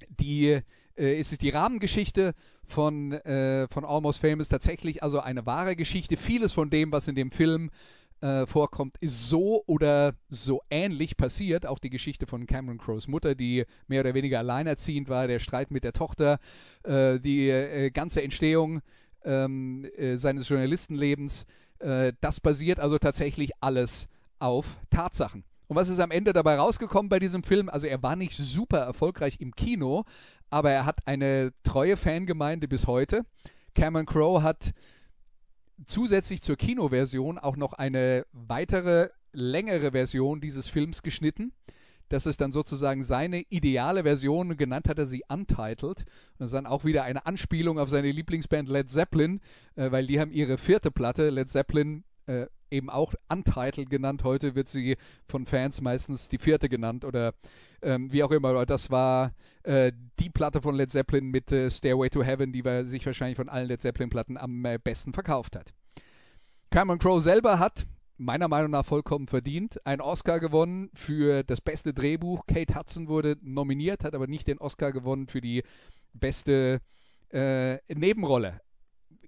die 0.10 0.62
äh, 0.98 1.20
ist 1.20 1.32
es 1.32 1.38
die 1.38 1.50
Rahmengeschichte 1.50 2.34
von, 2.64 3.12
äh, 3.12 3.68
von 3.68 3.86
Almost 3.86 4.20
Famous 4.20 4.50
tatsächlich 4.50 5.04
also 5.04 5.20
eine 5.20 5.46
wahre 5.46 5.76
Geschichte. 5.76 6.18
Vieles 6.18 6.54
von 6.54 6.70
dem, 6.70 6.92
was 6.92 7.08
in 7.08 7.16
dem 7.16 7.32
Film 7.32 7.70
äh, 8.22 8.46
vorkommt, 8.46 8.98
ist 9.00 9.30
so 9.30 9.64
oder 9.66 10.14
so 10.30 10.62
ähnlich 10.70 11.18
passiert. 11.18 11.66
Auch 11.66 11.80
die 11.80 11.90
Geschichte 11.90 12.26
von 12.26 12.46
Cameron 12.46 12.78
Crowes 12.78 13.08
Mutter, 13.08 13.36
die 13.36 13.66
mehr 13.88 14.02
oder 14.02 14.14
weniger 14.14 14.40
alleinerziehend 14.40 15.10
war, 15.10 15.28
der 15.28 15.40
Streit 15.40 15.72
mit 15.72 15.84
der 15.84 15.94
Tochter, 15.94 16.40
äh, 16.84 17.20
die 17.20 17.50
äh, 17.50 17.92
ganze 17.92 18.22
Entstehung 18.22 18.82
ähm, 19.24 19.86
äh, 19.98 20.18
seines 20.18 20.48
Journalistenlebens. 20.50 21.46
Äh, 21.80 22.14
das 22.22 22.40
basiert 22.40 22.80
also 22.80 22.98
tatsächlich 22.98 23.52
alles 23.62 24.08
auf 24.40 24.78
Tatsachen. 24.90 25.44
Und 25.68 25.76
was 25.76 25.90
ist 25.90 26.00
am 26.00 26.12
Ende 26.12 26.32
dabei 26.34 26.58
rausgekommen 26.58 27.10
bei 27.10 27.20
diesem 27.20 27.44
Film? 27.44 27.70
Also 27.70 27.88
er 27.88 28.04
war 28.04 28.16
nicht 28.16 28.36
super 28.36 28.80
erfolgreich 28.80 29.38
im 29.40 29.56
Kino, 29.56 30.06
aber 30.50 30.72
er 30.72 30.86
hat 30.86 31.08
eine 31.08 31.54
treue 31.64 31.98
Fangemeinde 31.98 32.68
bis 32.68 32.86
heute. 32.86 33.26
Cameron 33.74 34.06
Crowe 34.06 34.44
hat 34.44 34.72
zusätzlich 35.86 36.42
zur 36.42 36.56
Kinoversion 36.56 37.38
auch 37.38 37.58
noch 37.58 37.74
eine 37.74 38.26
weitere 38.32 39.10
längere 39.34 39.92
Version 39.92 40.42
dieses 40.42 40.68
Films 40.68 41.04
geschnitten. 41.04 41.52
Das 42.10 42.26
ist 42.26 42.40
dann 42.40 42.52
sozusagen 42.52 43.04
seine 43.04 43.42
ideale 43.50 44.04
Version, 44.04 44.58
genannt 44.58 44.88
hat 44.88 45.00
er 45.00 45.08
sie 45.08 45.24
Untitled. 45.28 46.06
das 46.38 46.48
ist 46.48 46.54
dann 46.54 46.68
auch 46.68 46.86
wieder 46.86 47.04
eine 47.04 47.26
Anspielung 47.26 47.80
auf 47.80 47.90
seine 47.90 48.12
Lieblingsband 48.12 48.70
Led 48.70 48.90
Zeppelin, 48.90 49.42
äh, 49.76 49.92
weil 49.92 50.06
die 50.06 50.20
haben 50.20 50.32
ihre 50.32 50.58
vierte 50.58 50.92
Platte, 50.92 51.30
Led 51.30 51.50
Zeppelin, 51.50 52.04
äh, 52.28 52.48
eben 52.70 52.90
auch 52.90 53.14
Untitled 53.30 53.90
genannt. 53.90 54.24
Heute 54.24 54.56
wird 54.56 54.68
sie 54.68 54.98
von 55.28 55.46
Fans 55.46 55.82
meistens 55.82 56.28
die 56.28 56.38
vierte 56.38 56.70
genannt 56.70 57.06
oder 57.06 57.34
ähm, 57.82 58.12
wie 58.12 58.24
auch 58.24 58.32
immer. 58.32 58.66
Das 58.66 58.90
war 58.90 59.34
äh, 59.64 59.92
die 60.20 60.30
Platte 60.30 60.62
von 60.62 60.76
Led 60.76 60.90
Zeppelin 60.90 61.26
mit 61.26 61.52
äh, 61.52 61.70
Stairway 61.70 62.10
to 62.10 62.24
Heaven, 62.24 62.52
die 62.52 62.64
sich 62.88 63.06
wahrscheinlich 63.06 63.38
von 63.38 63.50
allen 63.50 63.68
Led 63.68 63.82
Zeppelin-Platten 63.82 64.38
am 64.38 64.66
äh, 64.66 64.78
besten 64.78 65.14
verkauft 65.14 65.56
hat. 65.56 65.74
Cameron 66.72 67.00
Crowe 67.00 67.22
selber 67.22 67.60
hat 67.60 67.86
meiner 68.18 68.48
Meinung 68.48 68.72
nach 68.72 68.86
vollkommen 68.86 69.28
verdient. 69.28 69.86
Einen 69.86 70.02
Oscar 70.02 70.40
gewonnen 70.40 70.90
für 70.94 71.44
das 71.44 71.62
beste 71.62 71.94
Drehbuch. 71.94 72.46
Kate 72.48 72.76
Hudson 72.76 73.08
wurde 73.08 73.38
nominiert, 73.42 74.04
hat 74.04 74.16
aber 74.16 74.28
nicht 74.28 74.48
den 74.48 74.58
Oscar 74.58 74.92
gewonnen 74.92 75.28
für 75.28 75.42
die 75.42 75.64
beste 76.14 76.82
äh, 77.32 77.78
Nebenrolle 77.94 78.62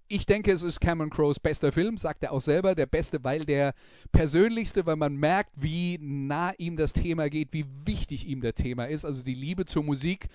ich 0.07 0.25
denke, 0.25 0.51
es 0.51 0.61
ist 0.61 0.79
Cameron 0.79 1.09
Crowes 1.09 1.39
bester 1.39 1.71
Film, 1.71 1.97
sagt 1.97 2.23
er 2.23 2.31
auch 2.31 2.41
selber, 2.41 2.75
der 2.75 2.85
beste, 2.85 3.23
weil 3.23 3.45
der 3.45 3.73
persönlichste, 4.11 4.85
weil 4.85 4.95
man 4.95 5.15
merkt, 5.15 5.51
wie 5.55 5.97
nah 6.01 6.53
ihm 6.57 6.77
das 6.77 6.93
Thema 6.93 7.29
geht, 7.29 7.49
wie 7.51 7.65
wichtig 7.85 8.27
ihm 8.27 8.41
das 8.41 8.55
Thema 8.55 8.85
ist. 8.85 9.05
Also 9.05 9.23
die 9.23 9.33
Liebe 9.33 9.65
zur 9.65 9.83
Musik, 9.83 10.27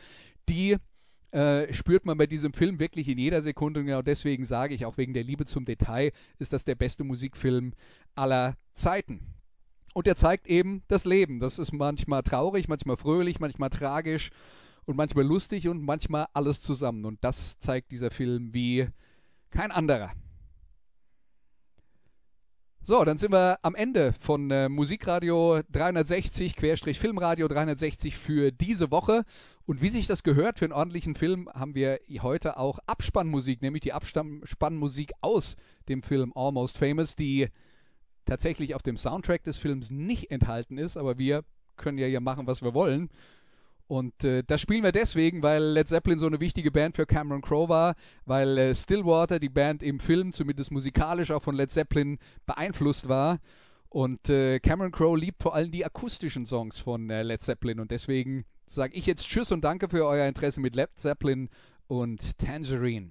die 0.48 0.76
äh, 1.32 1.72
spürt 1.72 2.04
man 2.04 2.18
bei 2.18 2.26
diesem 2.26 2.52
Film 2.52 2.78
wirklich 2.78 3.08
in 3.08 3.18
jeder 3.18 3.40
Sekunde. 3.40 3.80
Und 3.80 3.86
genau 3.86 4.02
deswegen 4.02 4.44
sage 4.44 4.74
ich, 4.74 4.84
auch 4.84 4.98
wegen 4.98 5.14
der 5.14 5.24
Liebe 5.24 5.46
zum 5.46 5.64
Detail, 5.64 6.12
ist 6.38 6.52
das 6.52 6.64
der 6.64 6.74
beste 6.74 7.04
Musikfilm 7.04 7.72
aller 8.14 8.56
Zeiten. 8.72 9.20
Und 9.94 10.06
er 10.06 10.16
zeigt 10.16 10.46
eben 10.46 10.82
das 10.88 11.04
Leben. 11.04 11.40
Das 11.40 11.58
ist 11.58 11.72
manchmal 11.72 12.22
traurig, 12.22 12.68
manchmal 12.68 12.96
fröhlich, 12.96 13.40
manchmal 13.40 13.70
tragisch 13.70 14.30
und 14.84 14.96
manchmal 14.96 15.24
lustig 15.24 15.68
und 15.68 15.82
manchmal 15.82 16.26
alles 16.32 16.60
zusammen. 16.60 17.04
Und 17.04 17.24
das 17.24 17.58
zeigt 17.58 17.90
dieser 17.90 18.10
Film 18.10 18.52
wie 18.52 18.88
kein 19.52 19.70
anderer. 19.70 20.12
So, 22.84 23.04
dann 23.04 23.16
sind 23.16 23.30
wir 23.30 23.60
am 23.62 23.76
Ende 23.76 24.12
von 24.18 24.50
äh, 24.50 24.68
Musikradio 24.68 25.60
360, 25.70 26.56
Querstrich 26.56 26.98
Filmradio 26.98 27.46
360 27.46 28.16
für 28.16 28.50
diese 28.50 28.90
Woche. 28.90 29.22
Und 29.66 29.80
wie 29.80 29.88
sich 29.88 30.08
das 30.08 30.24
gehört 30.24 30.58
für 30.58 30.64
einen 30.64 30.72
ordentlichen 30.72 31.14
Film, 31.14 31.48
haben 31.54 31.76
wir 31.76 32.00
heute 32.22 32.56
auch 32.56 32.80
Abspannmusik, 32.86 33.62
nämlich 33.62 33.82
die 33.82 33.92
Abspannmusik 33.92 35.12
aus 35.20 35.54
dem 35.88 36.02
Film 36.02 36.32
Almost 36.34 36.76
Famous, 36.76 37.14
die 37.14 37.50
tatsächlich 38.24 38.74
auf 38.74 38.82
dem 38.82 38.96
Soundtrack 38.96 39.44
des 39.44 39.58
Films 39.58 39.90
nicht 39.90 40.32
enthalten 40.32 40.76
ist, 40.76 40.96
aber 40.96 41.18
wir 41.18 41.44
können 41.76 41.98
ja 41.98 42.08
hier 42.08 42.20
machen, 42.20 42.48
was 42.48 42.62
wir 42.62 42.74
wollen. 42.74 43.10
Und 43.92 44.24
äh, 44.24 44.42
das 44.42 44.62
spielen 44.62 44.84
wir 44.84 44.90
deswegen, 44.90 45.42
weil 45.42 45.62
Led 45.62 45.86
Zeppelin 45.86 46.18
so 46.18 46.24
eine 46.24 46.40
wichtige 46.40 46.70
Band 46.70 46.96
für 46.96 47.04
Cameron 47.04 47.42
Crowe 47.42 47.68
war, 47.68 47.94
weil 48.24 48.56
äh, 48.56 48.74
Stillwater, 48.74 49.38
die 49.38 49.50
Band 49.50 49.82
im 49.82 50.00
Film, 50.00 50.32
zumindest 50.32 50.70
musikalisch 50.70 51.30
auch 51.30 51.42
von 51.42 51.54
Led 51.54 51.68
Zeppelin 51.68 52.18
beeinflusst 52.46 53.10
war. 53.10 53.38
Und 53.90 54.30
äh, 54.30 54.60
Cameron 54.60 54.92
Crowe 54.92 55.18
liebt 55.18 55.42
vor 55.42 55.54
allem 55.54 55.70
die 55.70 55.84
akustischen 55.84 56.46
Songs 56.46 56.78
von 56.78 57.10
äh, 57.10 57.22
Led 57.22 57.42
Zeppelin. 57.42 57.80
Und 57.80 57.90
deswegen 57.90 58.46
sage 58.66 58.94
ich 58.94 59.04
jetzt 59.04 59.28
Tschüss 59.28 59.52
und 59.52 59.62
danke 59.62 59.90
für 59.90 60.06
euer 60.06 60.26
Interesse 60.26 60.60
mit 60.60 60.74
Led 60.74 60.88
Zeppelin 60.96 61.50
und 61.86 62.38
Tangerine. 62.38 63.10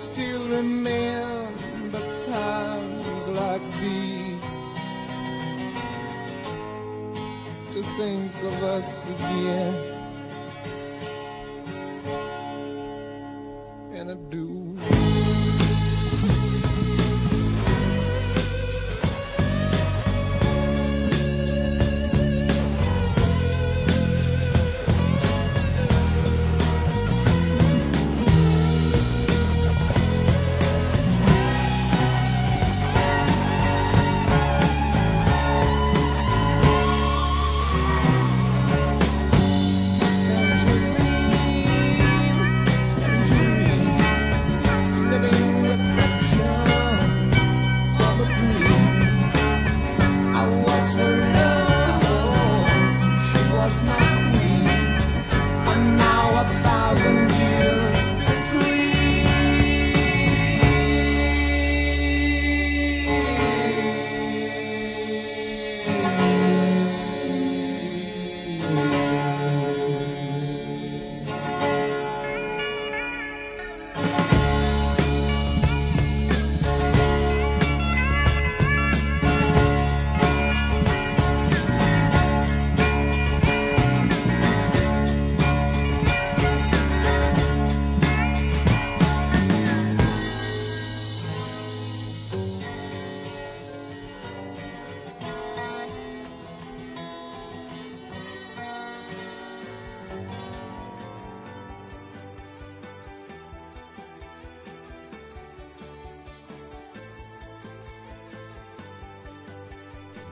still 0.00 0.42
remember 0.48 2.00
times 2.24 3.28
like 3.28 3.60
these? 3.80 4.62
to 7.74 7.82
think 7.82 8.34
of 8.42 8.64
us 8.64 9.10
again. 9.10 9.89